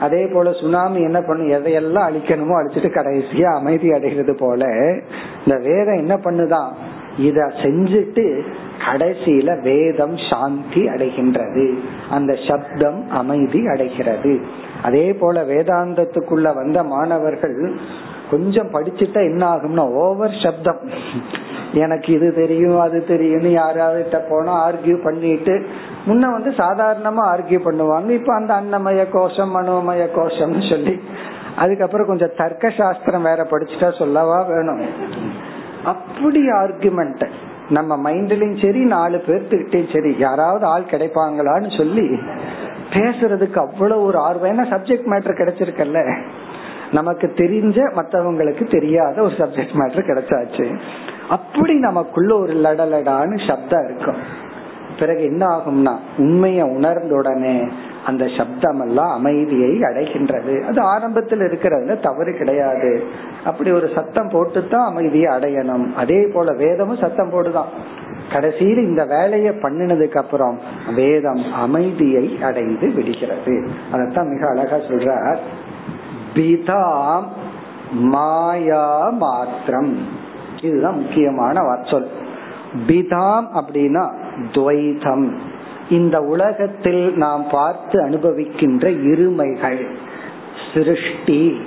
[0.00, 1.50] அதே போல சுனாமி என்ன பண்ணும்?
[1.50, 4.64] எதையெல்லாம் அழிக்கணுமோ அழிச்சிட்டு கடைசியா அமைதி அடைகிறது போல
[5.44, 6.70] இந்த வேதம் என்ன பண்ணுதான்
[7.18, 8.42] இத செஞ்சுட்டு
[8.90, 11.66] கடைசியில வேதம் சாந்தி அடைகின்றது.
[12.10, 14.40] அந்த சப்தம் அமைதி அடைகிறது.
[14.82, 17.56] அதே போல வேதாந்தத்துக்குள்ள வந்த மாணவர்கள்
[18.30, 20.80] கொஞ்சம் படிச்சுட்டா என்ன ஆகும்னா ஓவர் சப்தம்.
[21.74, 25.54] எனக்கு இது தெரியும் அது தெரியும்னு யாராவது போனா ஆர்கியூ பண்ணிட்டு
[26.06, 28.10] முன்ன வந்து சாதாரணமா ஆர்கியூ பண்ணுவாங்க.
[28.10, 31.00] இப்ப அந்த அன்னமய கோஷம் மனோமய கோஷம்னு சொல்லி
[31.56, 34.82] அதுக்கப்புறம் கொஞ்சம் தர்க்க சாஸ்திரம் வேற படிச்சுட்டா சொல்லவா வேணும்.
[35.84, 37.24] அப்படி ஆர்குமெண்ட்
[37.68, 42.06] நம்ம மைண்ட்லயும் சரி நாலு பேர்த்துக்கிட்டையும் சரி யாராவது ஆள் கிடைப்பாங்களான்னு சொல்லி
[42.92, 44.50] பேசுறதுக்கு அவ்வளவு ஒரு ஆர்வம்.
[44.52, 46.16] ஏன்னா சப்ஜெக்ட் மேட்டர் கிடைச்சிருக்கல்ல.
[46.92, 50.78] நமக்கு தெரிஞ்ச மற்றவங்களுக்கு தெரியாத ஒரு சப்ஜெக்ட் மேட்டர் கிடைச்சாச்சு.
[51.28, 54.50] அப்படி நமக்குள்ள ஒரு லடலடான்னு சப்தம் இருக்கும்.
[54.98, 57.68] பிறகு என்ன ஆகும்னா உண்மைய உணர்ந்த உடனே
[58.06, 60.62] அந்த சப்தம் எல்லாம் அமைதியை அடைகின்றது.
[60.62, 63.04] அது ஆரம்பத்தில் இருக்கிறதுல தவறு கிடையாது.
[63.44, 65.92] அப்படி ஒரு சத்தம் போட்டு தான் அமைதியை அடையணும்.
[65.92, 68.00] அதே போல வேதமும் சத்தம் போடுதான்.
[68.32, 70.58] கடைசியில் இந்த வேலையை பண்ணினதுக்கு அப்புறம்
[70.94, 73.68] வேதம் அமைதியை அடைந்து விடுகிறது.
[73.92, 75.36] அதத்தான் மிக அழகா சொல்றார்.
[76.34, 77.24] பிதாம்
[77.92, 79.98] மாயா மாத்திரம்.
[80.62, 82.10] இதுதான் முக்கியமான சொல்
[82.86, 84.10] பிதாம் அப்படின்னா
[84.52, 85.32] துவைதம்.
[85.90, 89.88] இந்த உலகத்தில் நாம் பார்த்து அனுபவிக்கின்ற இருமைகள்
[90.74, 91.60] சிருஷ்டி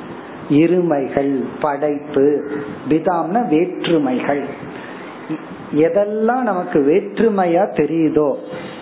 [0.50, 2.52] இருமைகள் படைப்பு.
[2.90, 4.46] பிதாம்னா வேற்றுமைகள்.
[5.76, 8.36] எதெல்லாம் நமக்கு வேற்றுமையா தெரியுதோ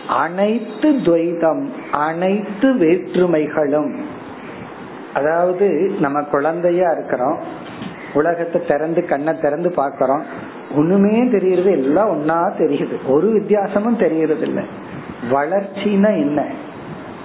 [0.07, 3.95] அனைத்து துவைதம் அனைத்து வேற்றுமைகளும்.
[5.13, 7.37] அதாவது நம்ம குழந்தையா இருக்கிறோம்
[8.13, 10.21] உலகத்தை திறந்து கண்ணை திறந்து பாக்கிறோம்
[10.75, 12.95] ஒண்ணுமே தெரியறது எல்லாம் ஒன்னா தெரியுது.
[13.07, 14.63] ஒரு வித்தியாசமும் தெரியறது இல்லை.
[15.31, 16.45] வளர்ச்சினா என்ன?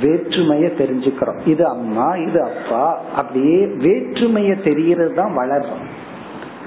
[0.01, 1.49] வேற்றுமைய தெரிஞ்சுக்கிறோம்.
[1.49, 5.87] இது அம்மா இது அப்பா அப்படியே வேற்றுமைய தெரியறது தான் வளர்றோம்.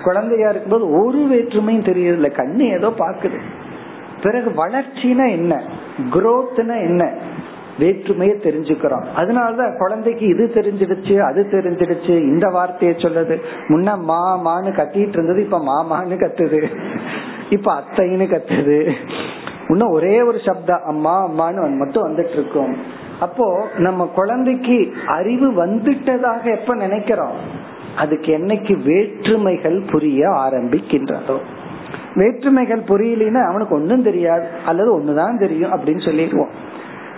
[0.03, 3.39] குழந்தையா இருக்கும்போது ஒரு வேற்றுமையும் தெரியல கண்ணு ஏதோ பாக்குது
[4.23, 5.63] பிறகு வளர்ச்சினா என்ன?
[6.13, 7.11] குரோத்னா என்ன?
[7.79, 9.03] வேற்றுமையை தெரிஞ்சுக்கிறோம்.
[9.17, 16.17] அதனாலதான் குழந்தைக்கு இது தெரிஞ்சிடுச்சு அது தெரிஞ்சிடுச்சு இந்த வார்த்தையை சொல்லுது முன்ன மாமான்னு கத்திட்டு இருந்தது இப்ப மாமான்னு
[16.17, 16.71] கத்துது.
[17.49, 18.91] இப்ப அத்தைன்னு கத்துது.
[19.69, 22.75] இன்னும் ஒரே ஒரு சப்தம் அம்மா அம்மான்னு மட்டும் வந்துட்டு இருக்கோம்
[23.19, 27.60] அப்போ நம்ம குழந்தைக்கு அறிவு வந்துட்டதாக எப்ப நினைக்கிறோம்?
[27.97, 31.37] அதுக்கு என்னைக்கு வேற்றுமைகள் புரிய ஆரம்பிக்கின்றதோ.
[32.15, 36.49] வேற்றுமைகள் புரியலன்னா அவனுக்கு ஒன்னும் தெரியாது அல்லது ஒண்ணுதான் தெரியும் அப்படின்னு சொல்லிடுவோம்.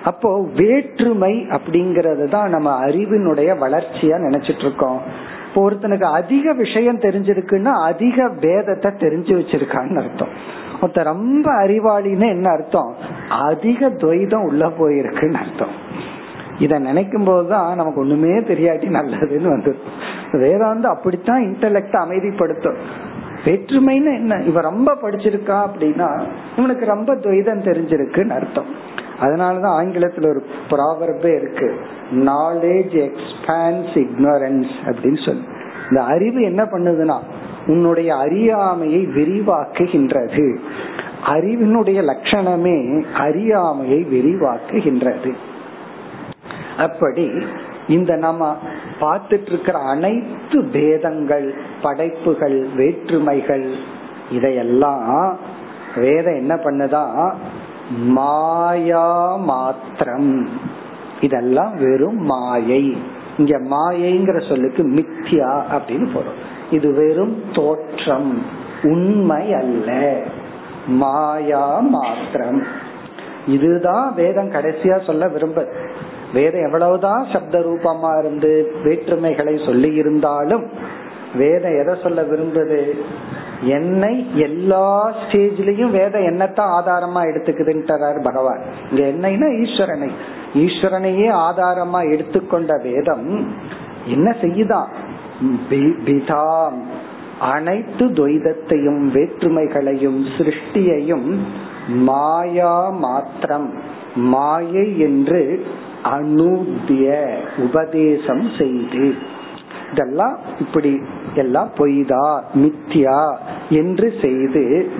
[0.03, 8.29] அப்போ வேற்றுமை அப்படிங்கறது தான் நம்ம அறிவினுடைய வளர்ச்சியா நினைச்சிட்டு இருக்கோம் இப்போ ஒருத்தனுக்கு அதிக விஷயம் தெரிஞ்சிருக்குன்னா அதிக
[8.39, 10.27] வேதத்தை தெரிஞ்சு வச்சிருக்கான்னு அர்த்தம்.
[10.81, 12.95] ஒருத்த ரொம்ப அறிவாளின்னு என்ன அர்த்தம்?
[13.29, 16.01] அதிக துவைதம் உள்ள போயிருக்குன்னு அர்த்தம்.
[16.63, 19.75] இத நினைக்கும் போதுதான் நமக்கு ஒண்ணுமே தெரியாட்டி நல்லதுன்னு வந்து
[20.31, 22.75] வேதாந்த அப்படித்தான் இன்டலெக்ட அமைதிப்படுத்தும்.
[23.45, 24.41] வேற்றுமைன்னு என்ன?
[24.41, 26.23] இவன் ரொம்ப படிச்சிருக்கா அப்படின்னா
[26.57, 28.65] இவனுக்கு ரொம்ப துவைதம் தெரிஞ்சிருக்குன்னு அர்த்தம்.
[29.21, 31.79] அதனாலதான் ஆங்கிலத்துல ஒரு ப்ராவர்பே இருக்கு.
[32.11, 35.43] நாலேஜ் எக்ஸ்பான்ஸ் இக்னோரன்ஸ் அப்படின்னு சொல்லி.
[35.89, 37.19] இந்த அறிவு என்ன பண்ணுதுன்னா
[37.67, 40.57] உன்னுடைய அறியாமையை விரிவாக்குகின்றது.
[41.25, 45.33] அறிவினுடைய லட்சணமே அறியாமையை விரிவாக்குகின்றது.
[46.77, 47.31] அப்படி
[47.87, 48.57] இந்த நம்ம
[48.99, 53.73] பார்த்துட்டு இருக்கிற அனைத்து பேதங்கள் படைப்புகள் வேற்றுமைகள்
[54.31, 55.37] இதையெல்லாம்
[55.95, 57.33] வேதம் என்ன பண்ணுதா?
[57.97, 60.49] மாயா மாத்திரம்.
[61.21, 62.97] இதெல்லாம் வெறும் மாயை.
[63.37, 68.45] இங்க மாயைங்கிற சொல்லுக்கு மித்யா அப்படின்னு போறோம் இது வெறும் தோற்றம்
[68.83, 70.19] உண்மை அல்ல.
[70.87, 72.63] மாயா மாத்திரம்.
[73.47, 75.67] இதுதான் வேதம் கடைசியா சொல்ல விரும்ப
[76.33, 78.51] வேதம் எவ்வளவுதான் சப்த ரூபமா இருந்து
[78.83, 80.65] வேற்றுமைகளை சொல்லி இருந்தாலும்
[81.35, 82.79] வேதம் எதை சொல்ல விரும்புது?
[83.61, 84.87] என்னை எல்லா
[85.21, 88.61] ஸ்டேஜ்லயும் வேதம் என்னத்தான் ஆதாரமா எடுத்துக்குதுன்றார் பகவான்.
[88.91, 90.09] இங்க என்னைனா ஈஸ்வரனை.
[90.53, 93.27] ஈஸ்வரனையே ஆதாரமா எடுத்துக்கொண்ட வேதம்
[94.07, 94.89] என்ன செய்யுதான்
[96.05, 96.79] பிதாம்
[97.39, 101.29] அனைத்து துவைதத்தையும் வேற்றுமைகளையும் சிருஷ்டியையும்
[101.87, 103.69] மாயா மாத்திரம்
[104.15, 105.41] மாயை என்று
[106.03, 107.25] அனுத்திய
[107.57, 109.13] உபதேசம் செய்து.
[109.91, 111.01] இதெல்லாம் இப்படி
[111.35, 113.35] எல்லாம் பொய்தா மித்யா
[113.69, 114.91] என்று செய்து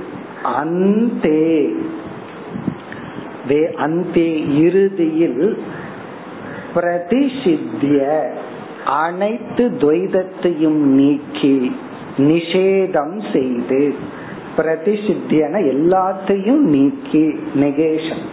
[0.43, 1.73] அந்தே
[3.47, 4.29] வே அந்தே
[4.59, 5.57] இறுதியில்
[6.75, 8.19] பிரதிஷித்திய
[8.85, 11.71] அனைத்து துவைதத்தையும் நீக்கி
[12.17, 13.93] நிஷேதம் செய்து
[14.57, 18.23] பிரதிஷித்தியன எல்லாத்தையும் நீக்கி நெகேஷன்.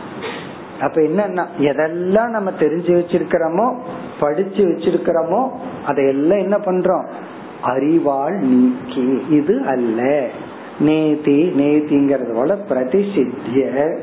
[0.80, 3.74] அப்ப என்னன்னா எதெல்லாம் நம்ம தெரிஞ்சு வச்சிருக்கிறோமோ
[4.20, 5.50] படிச்சு வச்சிருக்கிறோமோ
[5.86, 7.04] அதையெல்லாம் என்ன பண்றோம்?
[7.62, 9.22] அறிவால் நீக்கி.
[9.30, 10.28] இது அல்ல.
[10.80, 13.96] நேதி நேதிங்கிறது போல பிரதிசித்திய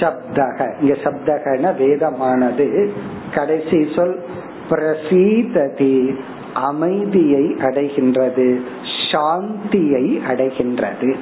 [0.00, 0.72] சப்தக.
[0.80, 2.90] இங்க சப்தகன வேதமானது.
[3.34, 4.24] கடைசி சொல்
[4.70, 6.18] பிரசீததி
[6.54, 8.60] அமைதியை அடைகின்றது
[9.12, 11.14] சாந்தியை அடைகின்றது.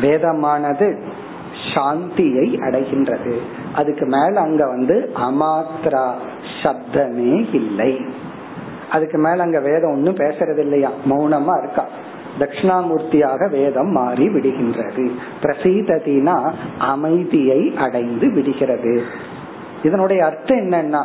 [0.00, 0.98] வேதமானது.
[1.74, 3.34] சாந்தியை அடைகின்றது.
[3.74, 6.10] அதுக்கு மேல அங்க வந்து அமாத்ரா
[6.62, 8.00] சப்தமே இல்லை.
[8.90, 11.86] அதுக்கு மேல அங்க வேதம் ஒன்னும் பேசுறது இல்லையா மௌனமா இருக்கா?
[12.38, 15.10] தட்சிணாமூர்த்தியாக வேதம் மாறி விடுகின்றது.
[15.42, 19.02] பிரசீததினா அமைதியை அடைந்து விடுகிறது.
[19.82, 21.04] இதனுடைய அர்த்தம் என்னன்னா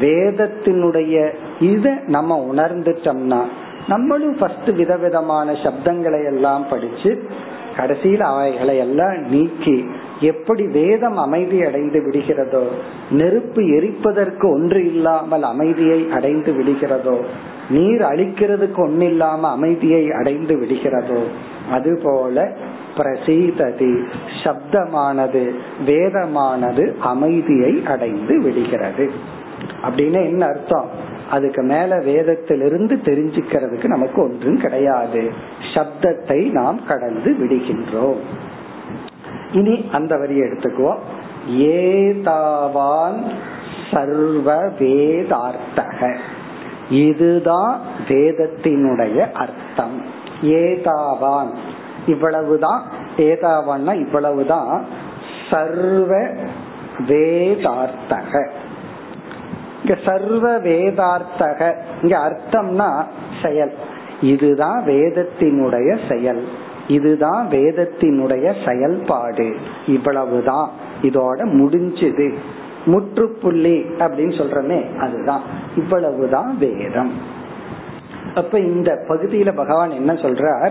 [0.00, 3.40] வேதத்தினுடைய இத நம்ம உணர்ந்துட்டோம்னா
[3.88, 7.28] நம்மளும் ஃபர்ஸ்ட் விதவிதமான சப்தங்களை எல்லாம் படிச்சு
[7.76, 9.84] கடைசியில் அவைகளை எல்லாம் நீக்கி
[10.20, 12.64] எப்படி வேதம் அமைதி அடைந்து விடுகிறதோ
[13.10, 17.18] நெருப்பு எரிப்பதற்கு ஒன்று இல்லாமல் அமைதியை அடைந்து விடுகிறதோ
[17.70, 21.22] நீர் அழிக்கிறதுக்கு ஒன்னு இல்லாம அமைதியை அடைந்து விடுகிறதோ
[21.70, 22.48] அதுபோல
[22.96, 24.04] பிரசீததி
[24.44, 25.54] சப்தமானது
[25.86, 29.10] வேதமானது அமைதியை அடைந்து விடுகிறது.
[29.82, 30.88] அப்படின்னு என்ன அர்த்தம்?
[31.30, 35.32] அதுக்கு மேல வேதத்திலிருந்து தெரிஞ்சுக்கிறதுக்கு நமக்கு ஒன்றும் கிடையாது.
[35.74, 38.18] சப்தத்தை நாம் கடந்து விடுகின்றோம்.
[39.52, 40.98] இனி அந்த வரியை எடுத்துக்குவோம்
[41.48, 43.22] ஏதாவான்
[43.90, 46.16] சர்வ வேதார்த்தக
[46.90, 50.02] இதுதான் வேதத்தினுடைய அர்த்தம்.
[50.42, 51.50] ஏதாவான்.
[52.06, 52.82] இவ்வளவுதான்.
[53.16, 54.86] ஏதாவான்னா இவ்வளவுதான்.
[55.50, 56.28] சர்வ
[56.98, 58.48] வேதார்த்தக
[59.82, 61.76] இங்க சர்வ வேதார்த்தக.
[62.02, 63.04] இங்க அர்த்தம்னா
[63.42, 63.74] செயல்.
[64.20, 66.48] இதுதான் வேதத்தினுடைய செயல்.
[66.88, 69.56] இதுதான் வேதத்தினுடைய செயல்பாடு.
[69.86, 70.70] இவ்வளவுதான்.
[71.02, 72.34] இதோட முடிஞ்சது.
[72.84, 75.42] முற்றுப்புள்ளி அப்படின்னு சொல்றமே அதுதான்.
[75.76, 77.12] இவ்வளவுதான் வேதம்.
[78.34, 80.70] அப்ப இந்த பகுதியில பகவான் என்ன சொல்றார்?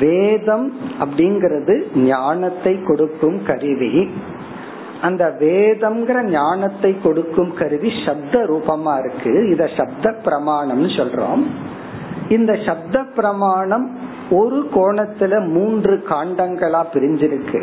[0.00, 4.10] வேதம் அப்படிங்கிறது ஞானத்தை கொடுக்கும் கருவி.
[5.02, 9.32] அந்த வேதம்ங்கிற ஞானத்தை கொடுக்கும் கருவி சப்த ரூபமா இருக்கு.
[9.48, 11.42] இத சப்த பிரமாணம்னு சொல்றோம்.
[12.28, 13.86] இந்த சப்த பிரமாணம்
[14.30, 17.62] ஒரு கோணத்துல மூன்று காண்டங்களா பிரிஞ்சிருக்கு.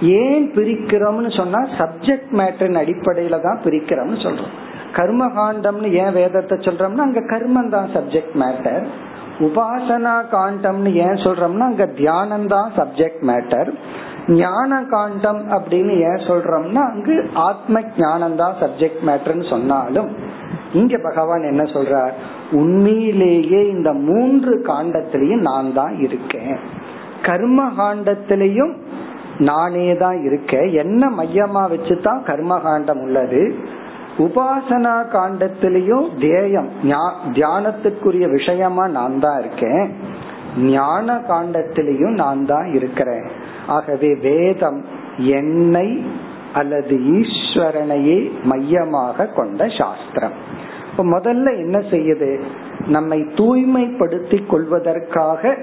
[0.00, 4.52] ஏன் பிரிக்கிறோம்னு சொன்னா சப்ஜெக்ட் மேட்டரின் அடிப்படையில தான் பிரிக்கிறோம்னு சொல்றோம்.
[4.98, 8.84] கர்ம காண்டம்னு ஏன் வேதத்தை சொல்றோம்னா அங்க கர்மம் தான் சப்ஜெக்ட் மேட்டர்
[9.46, 13.70] உபாசனா காண்டம்னு ஏன் சொல்றோம்னா அங்க தியானம் தான் சப்ஜெக்ட் மேட்டர்
[14.28, 20.10] ஞான காண்டம் அப்படின்னு ஏன் சொல்றோம்னா அங்கு ஆத்ம ஞானம் தான் சப்ஜெக்ட் மேட்டர்னு சொன்னாலும்
[20.72, 22.12] இங்க பகவான் என்ன சொல்றார்?
[22.50, 26.58] உண்மையிலேயே இந்த மூன்று காண்டத்திலையும் நான் தான் இருக்கேன்.
[27.22, 28.72] கர்ம காண்டத்திலையும்
[29.38, 30.72] நானே தான் இருக்கேன்.
[30.72, 33.54] என்ன மையமா வச்சுதான் கர்ம காண்டம் உள்ளது?
[34.18, 36.70] உபாசனா காண்டத்திலையும் தேயம்
[37.32, 39.94] தியானத்துக்குரிய விஷயமா நான் தான் இருக்கேன்.
[40.56, 43.28] ஞான காண்டத்திலையும் நான் தான் இருக்கிறேன்.
[43.66, 44.84] ஆகவே வேதம்
[45.16, 46.06] என்னை
[46.52, 50.32] அல்லது ஈஸ்வரனையே மையமாக கொண்ட சாஸ்திரம்.
[50.90, 52.40] இப்ப முதல்ல என்ன செய்யுது?
[52.86, 55.56] நம்மை தூய்மைப்படுத்தி கொள்வதற்காக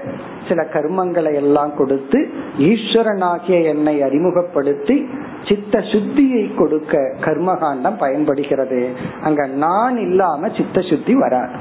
[0.48, 2.28] சில கர்மங்களை எல்லாம் கொடுத்து
[2.58, 5.08] ஈஸ்வரனாகிய என்னை அறிமுகப்படுத்தி
[5.48, 8.90] சித்த சுத்தியை கொடுக்க கர்மகாண்டம் பயன்படுகிறது.
[9.22, 11.54] அங்க நான் இல்லாம சித்த சுத்தி வராது.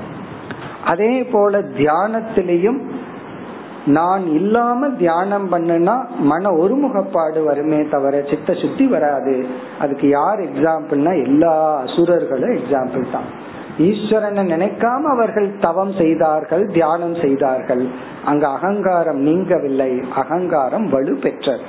[0.83, 2.79] அதே போல தியானத்திலையும்
[3.97, 9.35] நான் இல்லாம தியானம் பண்ணுனா மன ஒருமுகப்பாடு வருமே தவிர சித்த சுத்தி வராது.
[9.79, 13.29] அதுக்கு யார் எக்ஸாம்பிள்னா எல்லா அசுரர்களும் எக்ஸாம்பிள் தான்.
[13.77, 17.83] ஈஸ்வரனை நினைக்காம அவர்கள் தவம் செய்தார்கள் தியானம் செய்தார்கள்.
[18.25, 19.91] அங்க அகங்காரம் நீங்கவில்லை.
[20.15, 21.65] அகங்காரம் வலு பெற்றது.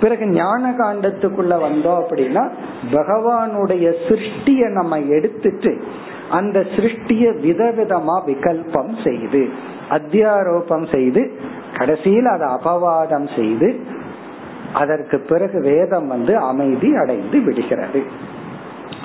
[0.00, 2.42] பிறகு ஞான காண்டத்துக்குள்ள வந்தோம் அப்படின்னா
[2.92, 5.72] பகவானுடைய சிருஷ்டிய நம்ம எடுத்துட்டு
[6.30, 9.48] அந்த சிருஷ்டிய விதவிதமா விகல்பம் செய்து
[9.90, 11.32] அத்தியாரோபம் செய்து
[11.76, 13.80] கடைசியில் அதை அபவாதம் செய்து
[14.72, 18.02] அதற்கு பிறகு வேதம் வந்து அமைதி அடைந்து விடுகிறது.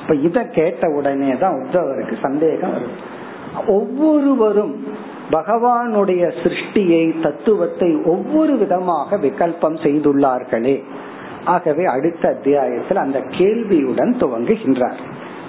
[0.02, 3.20] இப்ப இத கேட்ட உடனே தான் உத்தவருக்கு சந்தேகம் வரும்.
[3.68, 4.84] ஒவ்வொருவரும்
[5.32, 10.84] பகவானுடைய சிருஷ்டியை தத்துவத்தை ஒவ்வொரு விதமாக விகல்பம் செய்துள்ளார்களே.
[11.46, 15.00] ஆகவே அடுத்த அத்தியாயத்தில் அந்த கேள்வியுடன் துவங்குகின்றார்.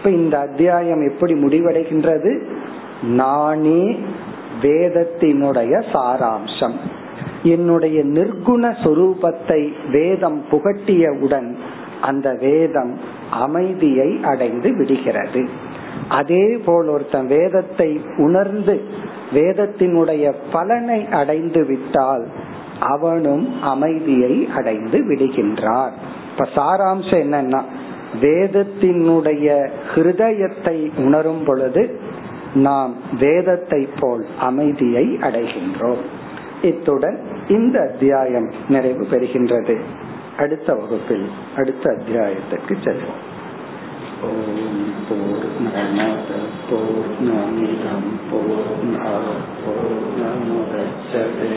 [0.02, 2.42] இப்ப இந்த அத்தியாயம் எப்படி முடிவடைகின்றது?
[3.02, 4.00] நானே
[4.62, 6.74] வேதத்தினுடைய சாராம்சம்.
[7.42, 11.54] என்னுடைய நிர்குண சொரூபத்தை வேதம் புகட்டியவுடன்
[12.00, 12.98] அந்த வேதம்
[13.30, 15.48] அமைதியை அடைந்து விடுகிறது.
[16.08, 18.80] அதே போல் ஒருத்தன் வேதத்தை உணர்ந்து
[19.34, 22.28] வேதத்தினுடைய பலனை அடைந்து விட்டால்
[22.80, 25.92] அவனும் அமைதியை அடைந்து விடுகின்றார்
[26.30, 27.62] இப்ப சாராம்சம் என்னன்னா
[28.20, 32.00] வேதத்தினுடைய ஹிருதயத்தை உணரும் பொழுது
[32.54, 36.02] நாம் வேதத்தை போல் அமைதியை அடைகின்றோம்.
[36.62, 39.80] இத்துடன் இந்த அத்தியாயம் நிறைவு பெறுகின்றது.
[40.38, 43.20] அடுத்த வகுப்பில் அடுத்த அத்தியாயத்துக்கு செல்வோம்.
[44.22, 46.30] ஓம் போர் நமத
[46.70, 48.76] போர் நமிதம் போர்
[49.64, 51.56] பூர்ணமுதச்சதே